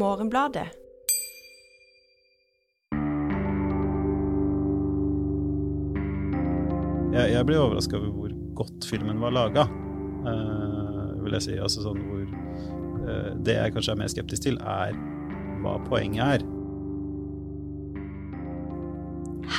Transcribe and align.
Morgenbladet. 0.00 0.68
Jeg, 7.10 7.32
jeg 7.34 7.46
ble 7.48 7.58
overraska 7.58 7.98
over 7.98 8.12
hvor 8.14 8.34
godt 8.60 8.86
filmen 8.88 9.20
var 9.20 9.34
laga, 9.34 9.66
vil 11.24 11.36
jeg 11.36 11.46
si. 11.46 11.58
Altså 11.58 11.84
sånn 11.84 12.00
hvor 12.06 12.22
uh, 12.24 13.32
Det 13.44 13.56
jeg 13.58 13.74
kanskje 13.74 13.96
er 13.96 14.00
mer 14.00 14.12
skeptisk 14.12 14.46
til, 14.46 14.60
er 14.62 14.96
hva 15.60 15.76
poenget 15.88 16.38
er. 16.38 16.46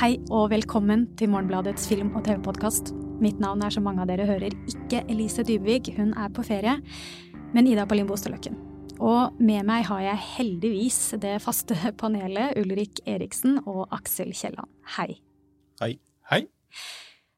Hei 0.00 0.16
og 0.32 0.48
velkommen 0.50 1.06
til 1.20 1.30
Morgenbladets 1.30 1.86
film- 1.90 2.14
og 2.16 2.24
TV-podkast. 2.26 2.94
Mitt 3.22 3.38
navn 3.38 3.62
er, 3.62 3.70
som 3.70 3.84
mange 3.86 4.02
av 4.02 4.10
dere 4.10 4.26
hører, 4.26 4.56
ikke 4.66 5.04
Elise 5.12 5.44
Dybvig, 5.46 5.92
hun 6.00 6.10
er 6.18 6.32
på 6.34 6.42
ferie, 6.48 6.80
men 7.54 7.68
Ida 7.70 7.86
Palin 7.86 8.08
Bostadløkken. 8.08 8.71
Og 9.02 9.40
med 9.42 9.64
meg 9.66 9.88
har 9.88 10.02
jeg 10.04 10.22
heldigvis 10.36 10.98
det 11.22 11.34
faste 11.42 11.74
panelet 12.00 12.54
Ulrik 12.60 13.00
Eriksen 13.08 13.58
og 13.66 13.88
Aksel 13.94 14.30
Kielland. 14.36 14.70
Hei. 14.94 15.16
Hei. 15.82 15.96
Hei. 16.30 16.44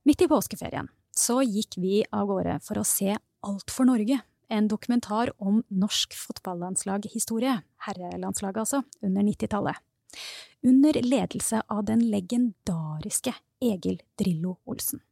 Midt 0.04 0.26
i 0.26 0.28
påskeferien 0.28 0.90
så 1.14 1.38
gikk 1.46 1.78
vi 1.80 2.02
av 2.12 2.28
gårde 2.28 2.58
for 2.66 2.80
å 2.80 2.84
se 2.84 3.14
Alt 3.44 3.72
for 3.72 3.84
Norge, 3.88 4.16
en 4.48 4.68
dokumentar 4.68 5.30
om 5.36 5.58
norsk 5.68 6.14
fotballandslaghistorie, 6.16 7.58
herrelandslaget 7.86 8.60
altså, 8.62 8.80
under 9.04 9.24
90-tallet. 9.24 9.80
Under 10.64 10.96
ledelse 11.04 11.60
av 11.68 11.84
den 11.88 12.06
legendariske 12.08 13.34
Egil 13.64 14.00
Drillo 14.20 14.58
Olsen. 14.64 15.04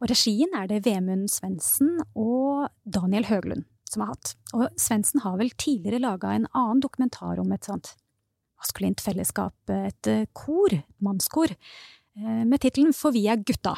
Og 0.00 0.12
regien 0.12 0.52
er 0.56 0.68
det 0.68 0.82
Vemund 0.84 1.32
Svendsen 1.32 1.96
og 2.12 2.68
Daniel 2.84 3.30
Høglund 3.30 3.64
som 3.94 4.04
har 4.04 4.14
hatt. 4.14 4.34
Og 4.56 4.66
Svendsen 4.80 5.22
har 5.24 5.38
vel 5.40 5.52
tidligere 5.54 6.02
laga 6.02 6.34
en 6.34 6.48
annen 6.52 6.82
dokumentar 6.84 7.40
om 7.42 7.54
et 7.54 7.66
sånt 7.66 7.94
maskulint 8.60 9.00
fellesskap, 9.04 9.56
et 9.68 10.08
kor, 10.36 10.72
et 10.72 11.04
mannskor, 11.04 11.52
med 12.14 12.60
tittelen 12.62 12.94
For 12.94 13.12
vi 13.12 13.26
er 13.28 13.42
gutta. 13.42 13.74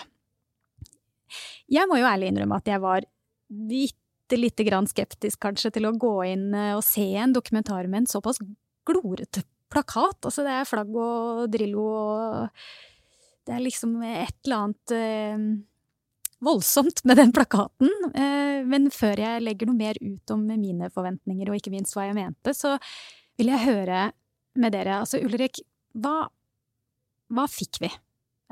Jeg 1.72 1.88
må 1.88 1.98
jo 1.98 2.06
ærlig 2.06 2.28
innrømme 2.30 2.58
at 2.60 2.68
jeg 2.68 2.82
var 2.84 3.06
bitte 3.48 4.38
lite 4.38 4.66
grann 4.66 4.86
skeptisk 4.90 5.40
kanskje 5.42 5.72
til 5.78 5.88
å 5.88 5.94
gå 5.96 6.12
inn 6.28 6.50
og 6.76 6.84
se 6.86 7.06
en 7.18 7.34
dokumentar 7.34 7.88
med 7.90 8.04
en 8.04 8.10
såpass 8.10 8.38
glorete 8.86 9.42
plakat. 9.72 10.20
Altså, 10.28 10.44
det 10.46 10.54
er 10.54 10.68
flagg 10.68 10.92
og 10.94 11.46
Drillo 11.52 11.86
og 11.86 12.66
Det 13.46 13.54
er 13.54 13.62
liksom 13.62 14.00
et 14.02 14.38
eller 14.44 14.56
annet 14.56 14.92
eh, 14.96 15.42
voldsomt 16.44 17.02
med 17.08 17.20
den 17.20 17.32
plakaten. 17.34 17.90
Eh, 18.14 18.62
men 18.68 18.90
før 18.94 19.20
jeg 19.22 19.44
legger 19.44 19.70
noe 19.70 19.78
mer 19.78 19.98
ut 20.02 20.34
om 20.34 20.44
mine 20.48 20.90
forventninger, 20.92 21.50
og 21.50 21.58
ikke 21.58 21.72
minst 21.74 21.96
hva 21.96 22.08
jeg 22.08 22.18
mente, 22.18 22.54
så 22.56 22.76
vil 23.38 23.52
jeg 23.52 23.64
høre 23.66 24.08
med 24.60 24.74
dere. 24.74 25.00
Altså, 25.02 25.20
Ulrik, 25.24 25.62
hva, 25.96 26.26
hva 27.32 27.46
fikk 27.50 27.80
vi? 27.84 27.92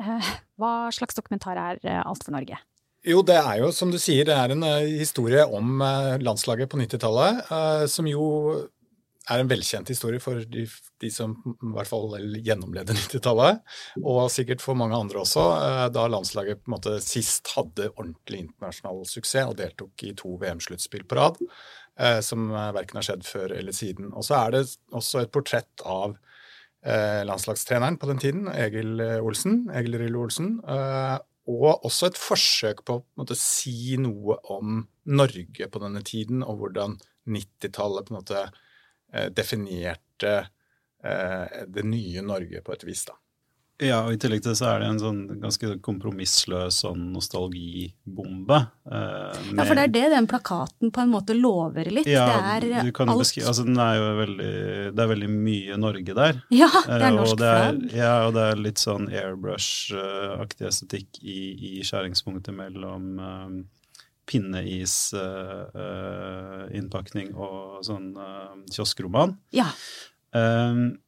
Eh, 0.01 0.31
hva 0.61 0.75
slags 0.95 1.17
dokumentar 1.19 1.61
er 1.61 1.83
Alt 2.03 2.25
for 2.27 2.35
Norge? 2.37 2.61
Jo, 3.05 3.21
det 3.21 3.37
er 3.37 3.59
jo 3.61 3.69
som 3.77 3.91
du 3.93 3.99
sier, 4.01 4.25
det 4.25 4.33
er 4.33 4.55
en 4.55 4.65
historie 4.97 5.43
om 5.45 5.83
landslaget 6.25 6.71
på 6.73 6.79
90-tallet, 6.81 7.43
uh, 7.51 7.83
som 7.85 8.07
jo 8.09 8.23
er 9.31 9.41
en 9.41 9.49
velkjent 9.49 9.89
historie 9.89 10.21
for 10.21 10.43
de, 10.51 10.65
de 11.01 11.11
som 11.13 11.33
i 11.55 11.71
hvert 11.77 11.89
fall 11.89 12.17
gjennomlevde 12.45 12.97
90-tallet, 12.99 13.63
og 14.03 14.27
sikkert 14.33 14.65
for 14.65 14.79
mange 14.79 14.99
andre 14.99 15.23
også, 15.23 15.45
da 15.95 16.07
landslaget 16.11 16.63
på 16.63 16.71
en 16.71 16.77
måte 16.77 16.99
sist 17.05 17.55
hadde 17.57 17.91
ordentlig 17.95 18.45
internasjonal 18.45 19.05
suksess 19.09 19.49
og 19.49 19.59
deltok 19.61 20.07
i 20.07 20.13
to 20.19 20.37
VM-sluttspill 20.43 21.07
på 21.09 21.19
rad, 21.21 21.41
som 22.27 22.49
verken 22.75 22.99
har 22.99 23.07
skjedd 23.07 23.27
før 23.27 23.53
eller 23.55 23.75
siden. 23.77 24.09
Og 24.19 24.27
så 24.27 24.35
er 24.41 24.57
det 24.57 24.63
også 24.91 25.23
et 25.23 25.33
portrett 25.35 25.85
av 25.87 26.17
landslagstreneren 26.85 27.97
på 28.03 28.09
den 28.11 28.19
tiden, 28.21 28.49
Egil 28.51 28.99
Olsen, 29.23 29.63
Egil 29.73 29.97
Rillo 30.03 30.25
Olsen, 30.27 30.57
og 31.45 31.85
også 31.85 32.09
et 32.09 32.19
forsøk 32.19 32.83
på 32.89 33.01
å 33.05 33.37
si 33.37 33.97
noe 34.01 34.39
om 34.53 34.83
Norge 35.05 35.69
på 35.69 35.83
denne 35.83 36.01
tiden, 36.07 36.43
og 36.43 36.63
hvordan 36.63 36.97
90-tallet 37.29 38.09
på 38.09 38.15
en 38.15 38.19
måte 38.19 38.41
eh, 38.47 38.63
definerte 39.35 40.35
eh, 41.05 41.61
det 41.67 41.85
nye 41.87 42.25
Norge 42.25 42.65
på 42.65 42.75
et 42.77 42.89
vis. 42.89 43.05
da. 43.11 43.19
Ja, 43.83 44.05
og 44.07 44.15
i 44.15 44.19
tillegg 44.23 44.45
til 44.45 44.53
det 44.53 44.59
så 44.61 44.69
er 44.71 44.85
det 44.85 44.89
en 44.93 45.01
sånn 45.03 45.21
ganske 45.43 45.73
kompromissløs 45.83 46.77
sånn 46.85 47.09
nostalgibombe. 47.11 48.61
Eh, 48.87 49.41
ja, 49.51 49.65
for 49.67 49.75
det 49.75 49.87
er 49.89 49.93
det 49.97 50.05
den 50.13 50.29
plakaten 50.31 50.93
på 50.95 51.03
en 51.03 51.11
måte 51.11 51.35
lover 51.35 51.91
litt. 51.91 52.07
Ja, 52.07 52.29
det 52.31 52.69
er 52.71 52.87
du 52.87 52.93
kan 52.95 53.11
alt. 53.11 53.25
Beskrive, 53.25 53.49
altså 53.51 53.67
den 53.67 53.81
er 53.83 53.99
jo 53.99 54.07
veldig, 54.21 54.53
Det 54.95 55.03
er 55.05 55.11
veldig 55.11 55.31
mye 55.33 55.79
Norge 55.81 56.19
der. 56.21 56.41
Ja, 56.63 56.71
det 56.87 57.01
er 57.01 57.17
norsk 57.19 57.41
flagg. 57.43 57.83
Ja, 57.91 58.13
og 58.29 58.37
det 58.39 58.47
er 58.53 58.63
litt 58.63 58.83
sånn 58.83 59.11
airbrush-aktig 59.11 60.71
estetikk 60.71 61.19
i, 61.19 61.41
i 61.75 61.75
skjæringspunktet 61.83 62.55
mellom 62.55 63.11
um, 63.19 63.59
pinnisinnpakning 64.31 67.29
uh, 67.35 67.39
uh, 67.39 67.45
og 67.45 67.85
sånn 67.87 68.07
uh, 68.17 68.55
kioskroman. 68.73 69.31
Ja. 69.55 69.69
Um, 70.35 70.99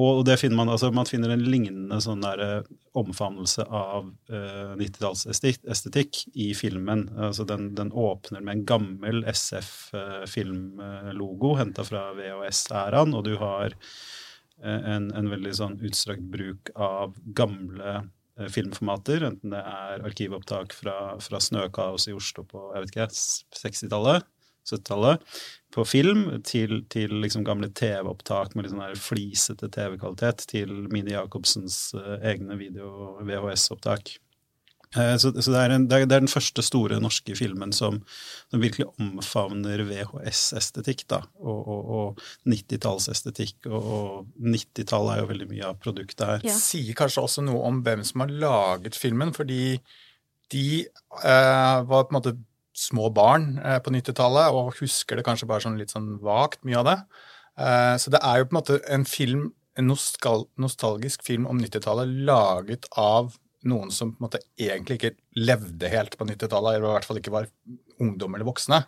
og 0.00 0.22
det 0.24 0.38
finner 0.40 0.56
man, 0.56 0.70
altså 0.72 0.88
man 0.94 1.04
finner 1.08 1.30
en 1.34 1.42
lignende 1.44 1.98
sånn 2.00 2.22
der, 2.24 2.40
eh, 2.40 2.62
omfavnelse 2.96 3.66
av 3.68 4.08
uh, 4.32 4.72
90-tallsestetikk 4.80 6.32
i 6.32 6.54
filmen. 6.56 7.10
Altså 7.12 7.44
den, 7.48 7.74
den, 7.76 7.92
åpner 7.92 8.40
med 8.40 8.52
en 8.54 8.64
gammel 8.68 9.24
SF-filmlogo 9.28 11.56
henta 11.60 11.84
fra 11.84 12.12
VHS-æraen, 12.16 13.12
og 13.16 13.24
du 13.28 13.36
har 13.40 13.76
uh, 14.64 14.82
en, 14.94 15.12
en, 15.12 15.30
veldig 15.32 15.54
sånn 15.60 15.80
utstrakt 15.84 16.24
bruk 16.32 16.70
av 16.72 17.12
gamle 17.36 18.08
filmformater, 18.50 19.26
enten 19.28 19.54
det 19.54 19.62
er 19.62 20.06
arkivopptak 20.08 20.74
fra, 20.76 20.96
fra 21.22 21.40
Snøkaos 21.42 22.08
i 22.10 22.16
Oslo 22.16 22.46
på 22.48 22.70
jeg 22.72 22.84
vet 22.84 22.94
ikke, 22.94 23.08
60-tallet, 23.60 24.26
70-tallet, 24.68 25.24
på 25.74 25.84
film, 25.88 26.26
til, 26.46 26.82
til 26.92 27.14
liksom 27.22 27.46
gamle 27.46 27.70
TV-opptak 27.74 28.54
med 28.54 28.66
litt 28.66 28.74
sånn 28.74 29.00
flisete 29.00 29.70
TV-kvalitet, 29.72 30.44
til 30.52 30.74
Mini 30.92 31.16
Jacobsens 31.16 31.78
uh, 31.98 32.18
egne 32.20 32.58
video-VHS-opptak. 32.60 34.14
Uh, 34.96 35.14
så, 35.16 35.32
så 35.38 35.54
det, 35.54 35.60
er 35.60 35.74
en, 35.74 35.88
det, 35.88 35.96
er, 35.96 36.06
det, 36.10 36.16
er 36.16 36.24
den 36.24 36.32
første 36.32 36.64
store 36.64 36.98
norske 37.00 37.36
filmen 37.38 37.72
som, 37.76 38.02
som 38.52 38.62
virkelig 38.62 38.90
omfavner 39.00 39.84
VHS-estetikk, 39.88 41.06
da, 41.12 41.22
og, 41.40 41.60
og, 41.62 41.90
og 41.96 42.22
90-tallsestetikk. 42.52 43.70
Og, 43.70 43.90
og 43.96 44.46
90-tallet 44.52 45.16
er 45.16 45.24
jo 45.24 45.32
veldig 45.32 45.50
mye 45.50 45.66
av 45.72 45.82
produktet 45.82 46.24
her. 46.28 46.46
Ja. 46.46 46.56
Sier 46.60 46.96
kanskje 46.98 47.26
også 47.26 47.44
noe 47.46 47.64
om 47.68 47.82
hvem 47.86 48.04
som 48.06 48.26
har 48.26 48.38
laget 48.44 48.98
filmen, 48.98 49.34
fordi 49.36 49.78
de 50.52 50.66
eh, 50.84 51.78
var 51.88 52.06
på 52.06 52.12
en 52.12 52.18
måte 52.18 52.36
små 52.76 53.10
barn 53.14 53.56
eh, 53.64 53.78
på 53.84 53.92
90-tallet 53.94 54.56
og 54.56 54.76
husker 54.80 55.18
det 55.18 55.26
kanskje 55.26 55.48
bare 55.48 55.64
sånn 55.64 55.78
litt 55.80 55.92
sånn 55.92 56.16
vagt, 56.24 56.62
mye 56.66 56.80
av 56.80 56.88
det. 56.88 56.98
Eh, 57.60 57.94
så 58.00 58.12
det 58.12 58.22
er 58.24 58.40
jo 58.40 58.48
på 58.48 58.54
en 58.54 58.60
måte 58.60 58.78
en 58.92 59.06
film, 59.08 59.46
en 59.78 59.88
nostalgisk 59.92 61.24
film 61.26 61.48
om 61.48 61.60
90-tallet 61.60 62.12
laget 62.28 62.88
av 63.00 63.36
noen 63.68 63.92
som 63.94 64.14
på 64.14 64.20
en 64.20 64.26
måte 64.26 64.42
egentlig 64.58 64.98
ikke 64.98 65.14
levde 65.38 65.90
helt 65.92 66.16
på 66.18 66.26
90-tallet, 66.28 66.78
eller 66.78 66.88
i 66.88 66.94
hvert 66.96 67.08
fall 67.08 67.20
ikke 67.20 67.34
var 67.34 67.50
ungdom 68.02 68.34
eller 68.34 68.48
voksne, 68.48 68.82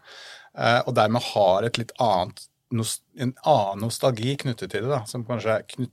eh, 0.59 0.81
og 0.83 0.95
dermed 0.99 1.23
har 1.33 1.69
et 1.69 1.81
litt 1.81 1.95
annet 2.03 2.49
en 2.75 3.31
annen 3.47 3.85
nostalgi 3.85 4.33
knyttet 4.41 4.73
til 4.73 4.83
det, 4.83 4.91
da, 4.91 5.05
som 5.07 5.23
kanskje 5.29 5.61
knytt, 5.77 5.93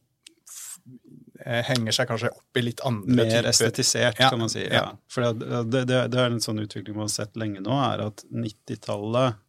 Eh, 1.41 1.61
henger 1.65 1.95
seg 1.95 2.09
kanskje 2.09 2.29
opp 2.35 2.57
i 2.59 2.61
litt 2.61 2.83
andre 2.85 3.15
Mer 3.17 3.29
typer. 3.31 3.47
estetisert, 3.49 4.19
ja. 4.19 4.29
kan 4.29 4.39
man 4.43 4.51
si. 4.51 4.61
Ja. 4.61 4.91
For 5.09 5.25
det, 5.25 5.61
det, 5.73 5.85
det, 6.13 6.19
er 6.19 6.29
en 6.29 6.43
sånn 6.43 6.61
utvikling 6.61 6.97
man 6.97 7.07
har 7.07 7.15
sett 7.15 7.39
lenge 7.39 7.63
nå, 7.65 7.73
er 7.81 8.03
at 8.05 8.21
90-tallet 8.29 9.39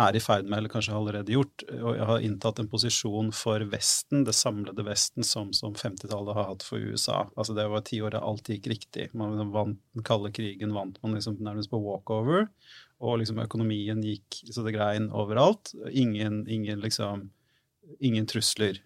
er 0.00 0.16
i 0.16 0.20
ferd 0.24 0.46
med, 0.46 0.56
eller 0.58 0.72
kanskje 0.72 0.94
allerede 0.96 1.34
gjort, 1.34 1.64
og 1.76 1.98
har 2.08 2.22
inntatt 2.24 2.62
en 2.62 2.68
posisjon 2.72 3.28
for 3.36 3.60
Vesten, 3.72 4.22
det 4.24 4.32
samlede 4.36 4.84
Vesten, 4.86 5.26
som, 5.26 5.50
som 5.52 5.74
50-tallet 5.76 6.36
har 6.38 6.48
hatt 6.48 6.64
for 6.64 6.80
USA. 6.80 7.26
Altså 7.36 7.56
Det 7.58 7.66
var 7.68 7.84
tiåret 7.84 8.22
alt 8.22 8.48
gikk 8.48 8.70
riktig. 8.72 9.10
Man 9.12 9.36
vant 9.52 9.80
Den 9.92 10.06
kalde 10.06 10.32
krigen 10.32 10.72
vant 10.72 10.96
man 11.02 11.18
liksom 11.18 11.36
nærmest 11.44 11.70
på 11.72 11.80
walkover, 11.82 12.48
og 13.02 13.18
liksom 13.20 13.42
økonomien 13.42 14.00
gikk 14.06 14.40
så 14.48 14.64
det 14.64 14.76
grein 14.78 15.10
overalt. 15.10 15.74
Ingen, 15.90 16.46
ingen 16.48 16.80
liksom 16.80 17.30
Ingen 17.98 18.28
trusler. 18.30 18.78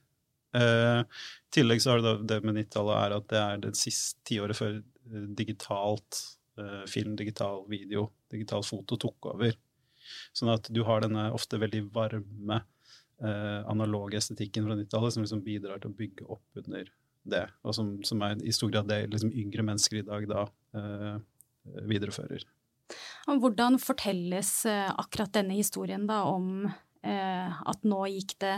Eh, 0.57 1.01
I 1.03 1.53
tillegg 1.53 1.83
så 1.85 1.93
er 1.93 2.03
det 2.03 2.15
det 2.31 2.39
med 2.45 2.57
90-tallet 2.57 2.97
er 2.97 3.15
at 3.17 3.27
det 3.31 3.41
er 3.43 3.61
det 3.67 3.73
siste 3.79 4.25
tiåret 4.27 4.57
før 4.57 4.79
eh, 4.79 5.27
digitalt 5.37 6.21
eh, 6.59 6.85
film, 6.89 7.13
digital 7.19 7.61
video, 7.69 8.09
digital 8.33 8.65
foto 8.67 8.99
tok 9.01 9.31
over. 9.35 9.53
Sånn 10.37 10.53
at 10.53 10.69
du 10.73 10.83
har 10.87 11.05
denne 11.05 11.29
ofte 11.35 11.61
veldig 11.61 11.87
varme 11.95 12.61
eh, 12.61 13.61
analoge 13.71 14.21
estetikken 14.21 14.67
fra 14.67 14.77
90-tallet 14.79 15.17
som 15.17 15.25
liksom 15.25 15.45
bidrar 15.47 15.83
til 15.83 15.93
å 15.93 15.99
bygge 16.01 16.29
opp 16.37 16.63
under 16.63 16.91
det, 17.27 17.47
og 17.67 17.75
som, 17.75 17.97
som 18.07 18.23
er 18.23 18.39
i 18.47 18.55
stor 18.55 18.71
grad 18.71 18.91
det 18.91 19.01
liksom 19.11 19.33
yngre 19.35 19.65
mennesker 19.67 20.01
i 20.01 20.07
dag 20.07 20.29
da 20.31 20.45
eh, 20.79 21.17
viderefører. 21.91 22.45
Hvordan 23.27 23.81
fortelles 23.83 24.61
akkurat 24.71 25.33
denne 25.35 25.57
historien 25.59 26.05
da 26.07 26.21
om 26.31 26.69
eh, 26.69 27.57
at 27.67 27.83
nå 27.83 28.05
gikk 28.13 28.37
det 28.45 28.55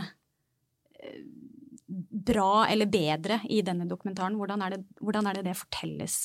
bra 1.89 2.67
eller 2.69 2.91
bedre 2.93 3.39
i 3.49 3.63
denne 3.65 3.87
dokumentaren? 3.89 4.37
Hvordan 4.37 4.67
er 4.67 4.77
det 4.77 4.83
hvordan 5.01 5.31
er 5.31 5.39
det, 5.39 5.47
det 5.49 5.57
fortelles, 5.57 6.19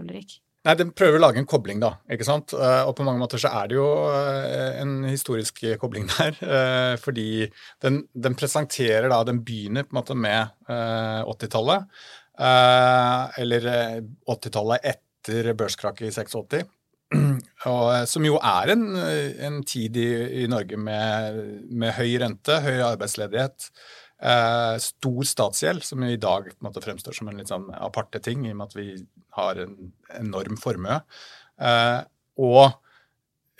Ulrik? 0.00 0.38
Nei, 0.62 0.74
Den 0.78 0.92
prøver 0.94 1.18
å 1.18 1.22
lage 1.24 1.40
en 1.42 1.48
kobling, 1.48 1.80
da. 1.82 1.96
ikke 2.06 2.26
sant? 2.28 2.52
Og 2.54 2.92
på 2.94 3.02
mange 3.06 3.18
måter 3.18 3.40
så 3.42 3.50
er 3.58 3.70
det 3.70 3.74
jo 3.80 3.86
en 4.78 4.92
historisk 5.08 5.58
kobling 5.82 6.06
der. 6.12 6.36
Fordi 7.02 7.48
den, 7.82 8.04
den 8.14 8.36
presenterer 8.38 9.08
da 9.10 9.24
Den 9.26 9.40
begynner 9.42 9.88
på 9.88 9.96
en 9.96 9.98
måte 9.98 10.14
med 10.14 10.54
80-tallet. 10.70 11.90
Eller 13.42 13.66
80-tallet 14.30 14.86
etter 14.92 15.50
børskrakket 15.58 16.12
i 16.12 16.14
86. 16.14 16.70
Og, 17.72 17.88
eh, 17.94 18.04
som 18.10 18.26
jo 18.26 18.38
er 18.38 18.74
en, 18.74 18.86
en 18.96 19.58
tid 19.68 19.96
i, 20.00 20.08
i 20.42 20.46
Norge 20.50 20.78
med, 20.80 21.42
med, 21.70 21.94
høy 21.98 22.16
rente, 22.22 22.58
høy 22.64 22.82
arbeidsledighet, 22.86 23.68
eh, 24.22 24.76
stor 24.82 25.28
statsgjeld, 25.28 25.84
som 25.86 26.04
i 26.06 26.18
dag 26.20 26.50
på 26.50 26.56
en 26.58 26.70
måte 26.70 26.84
fremstår 26.84 27.16
som 27.18 27.30
en 27.30 27.40
litt 27.40 27.52
sånn 27.52 27.68
aparte 27.78 28.22
ting, 28.24 28.46
i 28.46 28.54
og 28.54 28.60
med 28.60 28.70
at 28.70 28.78
vi 28.78 28.88
har 29.38 29.60
en 29.62 29.76
enorm 30.18 30.58
formue. 30.60 31.00
Eh, 31.62 31.98
og 32.42 32.62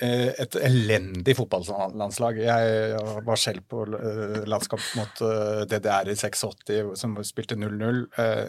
eh, 0.03 0.31
et 0.43 0.57
elendig 0.61 1.37
fotballandslag. 1.39 2.41
Jeg 2.45 3.03
var 3.27 3.41
selv 3.41 3.67
på 3.71 3.85
eh, 3.99 4.39
landskamp 4.49 4.87
mot 5.01 5.27
DDR 5.71 6.13
i 6.13 6.17
86, 6.19 6.95
som 7.01 7.19
spilte 7.27 7.59
0-0. 7.59 8.07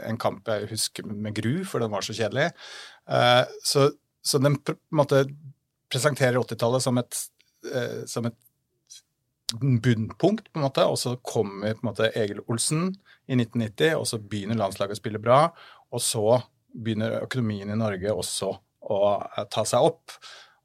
En 0.09 0.21
kamp 0.21 0.47
jeg 0.51 0.71
husker 0.71 1.07
med 1.09 1.35
gru, 1.39 1.59
for 1.67 1.83
den 1.83 1.93
var 1.93 2.05
så 2.05 2.15
kjedelig. 2.17 2.51
Så 3.63 3.91
så 4.23 4.39
den 4.39 4.55
måte 4.95 5.25
presenterer 5.91 6.39
80-tallet 6.39 6.83
som, 6.83 6.97
eh, 6.97 7.97
som, 8.07 8.29
et 8.29 8.39
bunnpunkt, 9.59 10.47
på 10.49 10.59
en 10.59 10.65
måte, 10.65 10.85
og 10.87 10.97
så 10.97 11.17
kommer 11.21 11.75
på 11.75 11.83
en 11.83 11.89
måte 11.91 12.11
Egil 12.17 12.39
Olsen 12.47 12.87
i 13.27 13.35
1990, 13.35 13.97
og 13.99 14.07
så 14.09 14.17
begynner 14.17 14.57
landslaget 14.57 14.97
å 14.97 15.01
spille 15.01 15.21
bra, 15.21 15.41
og 15.93 16.01
så 16.01 16.39
begynner 16.73 17.21
økonomien 17.21 17.69
i 17.69 17.77
Norge 17.79 18.13
også 18.13 18.49
å 18.83 19.03
eh, 19.21 19.45
ta 19.51 19.65
seg 19.67 19.91
opp. 19.91 20.17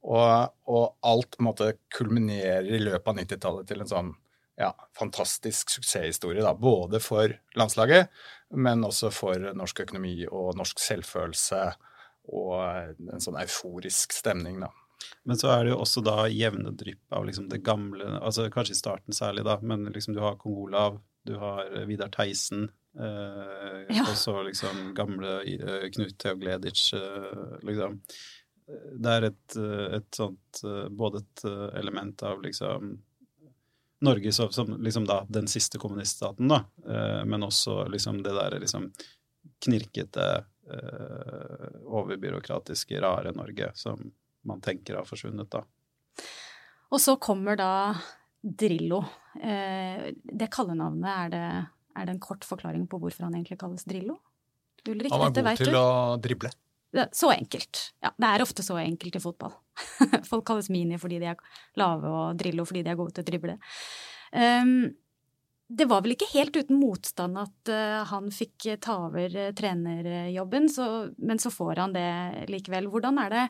Og, 0.09 0.55
og 0.71 0.85
alt 1.05 1.35
på 1.35 1.43
en 1.43 1.49
måte 1.49 1.73
kulminerer 1.93 2.69
i 2.71 2.81
løpet 2.81 3.11
av 3.11 3.19
90-tallet 3.19 3.69
til 3.69 3.83
en 3.83 3.91
sånn 3.91 4.11
ja, 4.59 4.73
fantastisk 4.99 5.71
suksesshistorie. 5.71 6.43
Da. 6.43 6.55
Både 6.55 7.01
for 7.03 7.35
landslaget, 7.59 8.09
men 8.57 8.87
også 8.87 9.11
for 9.15 9.51
norsk 9.59 9.85
økonomi 9.87 10.17
og 10.27 10.57
norsk 10.59 10.81
selvfølelse 10.83 11.63
og 12.29 12.55
en 13.15 13.23
sånn 13.25 13.39
euforisk 13.41 14.13
stemning, 14.17 14.61
da. 14.65 14.73
Men 15.29 15.39
så 15.39 15.53
er 15.53 15.65
det 15.65 15.73
jo 15.73 15.83
også 15.85 16.03
da 16.05 16.27
jevne 16.33 16.73
drypp 16.77 17.15
av 17.15 17.27
liksom 17.29 17.47
det 17.53 17.61
gamle 17.65 18.17
altså 18.19 18.49
Kanskje 18.53 18.75
i 18.75 18.81
starten 18.81 19.15
særlig, 19.15 19.45
da, 19.47 19.59
men 19.63 19.87
liksom 19.95 20.17
du 20.17 20.21
har 20.25 20.37
Kong 20.41 20.57
Olav, 20.67 20.99
du 21.29 21.37
har 21.41 21.85
Vidar 21.91 22.13
Theisen, 22.15 22.71
Uh, 22.99 23.85
ja. 23.95 24.03
og 24.09 24.17
så 24.19 24.33
liksom 24.43 24.89
gamle 24.97 25.37
eh, 25.45 25.85
Knut 25.93 26.17
Theogledic, 26.19 26.81
eh, 26.97 27.45
liksom. 27.69 28.01
Det 28.67 29.13
er 29.13 29.27
et, 29.29 29.57
et, 29.95 30.09
sånt 30.17 30.63
Både 30.91 31.21
et 31.21 31.45
element 31.79 32.25
av 32.27 32.43
liksom 32.43 32.91
Norge 34.09 34.33
som, 34.35 34.51
som 34.57 34.75
liksom 34.83 35.07
da 35.07 35.21
den 35.31 35.47
siste 35.53 35.79
kommuniststaten, 35.79 36.51
da, 36.51 36.59
eh, 36.89 37.23
men 37.29 37.47
også 37.47 37.85
liksom 37.93 38.19
det 38.25 38.35
derre 38.35 38.59
liksom 38.65 38.91
knirkete 39.63 40.27
Eh, 40.71 41.69
overbyråkratiske, 41.83 43.01
rare 43.01 43.33
Norge 43.33 43.71
som 43.75 44.13
man 44.43 44.61
tenker 44.61 44.97
har 44.97 45.05
forsvunnet, 45.09 45.49
da. 45.51 45.63
Og 46.93 47.01
så 47.01 47.15
kommer 47.17 47.57
da 47.57 47.71
Drillo. 48.43 49.03
Eh, 49.43 50.09
det 50.15 50.51
kallenavnet, 50.55 51.11
er 51.11 51.33
det, 51.33 51.45
er 51.99 52.07
det 52.07 52.15
en 52.15 52.23
kort 52.23 52.47
forklaring 52.47 52.87
på 52.91 53.01
hvorfor 53.03 53.27
han 53.27 53.35
egentlig 53.35 53.59
kalles 53.61 53.87
Drillo? 53.89 54.19
Ulrik, 54.89 55.13
han 55.13 55.21
var 55.21 55.35
god 55.35 55.61
til 55.61 55.77
å 55.77 55.89
drible. 56.23 56.53
Så 57.13 57.29
enkelt. 57.35 57.81
Ja, 58.01 58.15
det 58.17 58.29
er 58.29 58.45
ofte 58.45 58.65
så 58.65 58.79
enkelt 58.81 59.19
i 59.19 59.21
fotball. 59.21 59.53
Folk 60.31 60.47
kalles 60.49 60.71
Mini 60.73 60.97
fordi 61.01 61.19
de 61.21 61.29
er 61.35 61.43
lave, 61.77 62.09
og 62.09 62.39
Drillo 62.41 62.65
fordi 62.69 62.85
de 62.87 62.95
er 62.95 62.99
gode 62.99 63.17
til 63.17 63.27
å 63.27 63.29
drible. 63.29 63.59
Um, 64.33 64.89
det 65.69 65.85
var 65.91 66.01
vel 66.05 66.15
ikke 66.15 66.31
helt 66.33 66.57
uten 66.57 66.79
motstand 66.81 67.37
at 67.43 67.73
uh, 67.75 68.07
han 68.09 68.31
fikk 68.33 68.71
ta 68.85 68.97
over 69.11 69.35
uh, 69.37 69.51
trenerjobben, 69.57 70.71
så, 70.73 70.87
men 71.21 71.43
så 71.43 71.53
får 71.53 71.83
han 71.85 71.97
det 71.97 72.09
likevel. 72.49 72.89
Hvordan 72.89 73.21
er 73.27 73.35
det, 73.35 73.45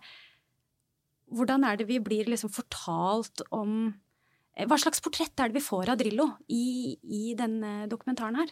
hvordan 1.31 1.69
er 1.69 1.79
det 1.79 1.87
vi 1.93 2.01
blir 2.03 2.33
liksom 2.33 2.51
fortalt 2.51 3.47
om 3.55 3.93
Hva 4.67 4.79
slags 4.81 5.03
portrett 5.05 5.39
er 5.39 5.51
det 5.51 5.61
vi 5.61 5.63
får 5.63 5.93
av 5.93 6.01
Drillo 6.01 6.33
i, 6.51 6.97
i 7.03 7.35
denne 7.39 7.87
dokumentaren 7.91 8.41
her? 8.41 8.51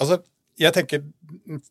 Altså, 0.00 0.22
jeg 0.58 0.74
tenker 0.74 1.02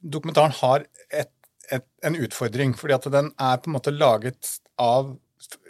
dokumentaren 0.02 0.54
har 0.60 0.86
et, 1.10 1.32
et, 1.74 1.88
en 2.06 2.20
utfordring, 2.20 2.76
fordi 2.78 2.98
at 2.98 3.08
den 3.14 3.32
er 3.34 3.62
på 3.62 3.72
en 3.72 3.78
måte 3.80 3.96
laget 3.96 4.60
av 4.78 5.16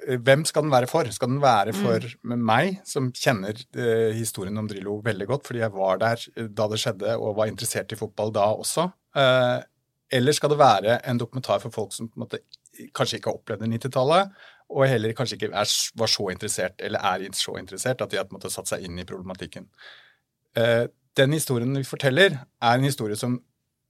hvem 0.08 0.46
skal 0.48 0.64
den 0.66 0.72
være 0.72 0.88
for? 0.90 1.08
Skal 1.12 1.32
den 1.32 1.42
være 1.44 1.74
for 1.76 2.04
mm. 2.24 2.36
meg, 2.40 2.78
som 2.88 3.10
kjenner 3.16 3.58
eh, 3.76 4.14
historien 4.16 4.58
om 4.60 4.68
Drillo 4.70 4.98
veldig 5.06 5.28
godt, 5.30 5.48
fordi 5.48 5.64
jeg 5.64 5.74
var 5.76 6.00
der 6.02 6.24
eh, 6.36 6.48
da 6.48 6.68
det 6.72 6.80
skjedde 6.82 7.18
og 7.18 7.36
var 7.40 7.52
interessert 7.52 7.92
i 7.92 8.00
fotball 8.00 8.32
da 8.36 8.46
også? 8.56 8.88
Eh, 9.18 9.58
eller 10.18 10.36
skal 10.36 10.54
det 10.54 10.60
være 10.62 11.00
en 11.12 11.20
dokumentar 11.20 11.60
for 11.64 11.76
folk 11.76 11.92
som 11.96 12.08
på 12.08 12.18
en 12.18 12.26
måte 12.26 12.40
kanskje 12.96 13.20
ikke 13.20 13.34
har 13.34 13.42
opplevd 13.42 13.68
90-tallet, 13.74 14.32
og 14.68 14.84
heller 14.90 15.16
kanskje 15.16 15.38
ikke 15.38 15.52
er, 15.56 15.72
var 16.00 16.12
så 16.12 16.28
interessert, 16.34 16.82
eller 16.84 17.04
er 17.08 17.26
så 17.38 17.56
interessert, 17.60 18.02
at 18.04 18.12
de 18.12 18.20
har 18.20 18.28
måte 18.34 18.52
satt 18.52 18.70
seg 18.70 18.84
inn 18.84 19.00
i 19.00 19.08
problematikken? 19.08 19.70
Eh, 20.58 20.86
den 21.18 21.34
historien 21.34 21.74
vi 21.78 21.88
forteller, 21.88 22.42
er 22.62 22.78
en 22.78 22.88
historie 22.88 23.18
som 23.18 23.40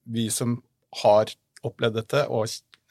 vi 0.07 0.29
som 0.31 0.61
har 1.01 1.33
opplevd 1.65 1.97
dette 1.99 2.23
og 2.31 2.45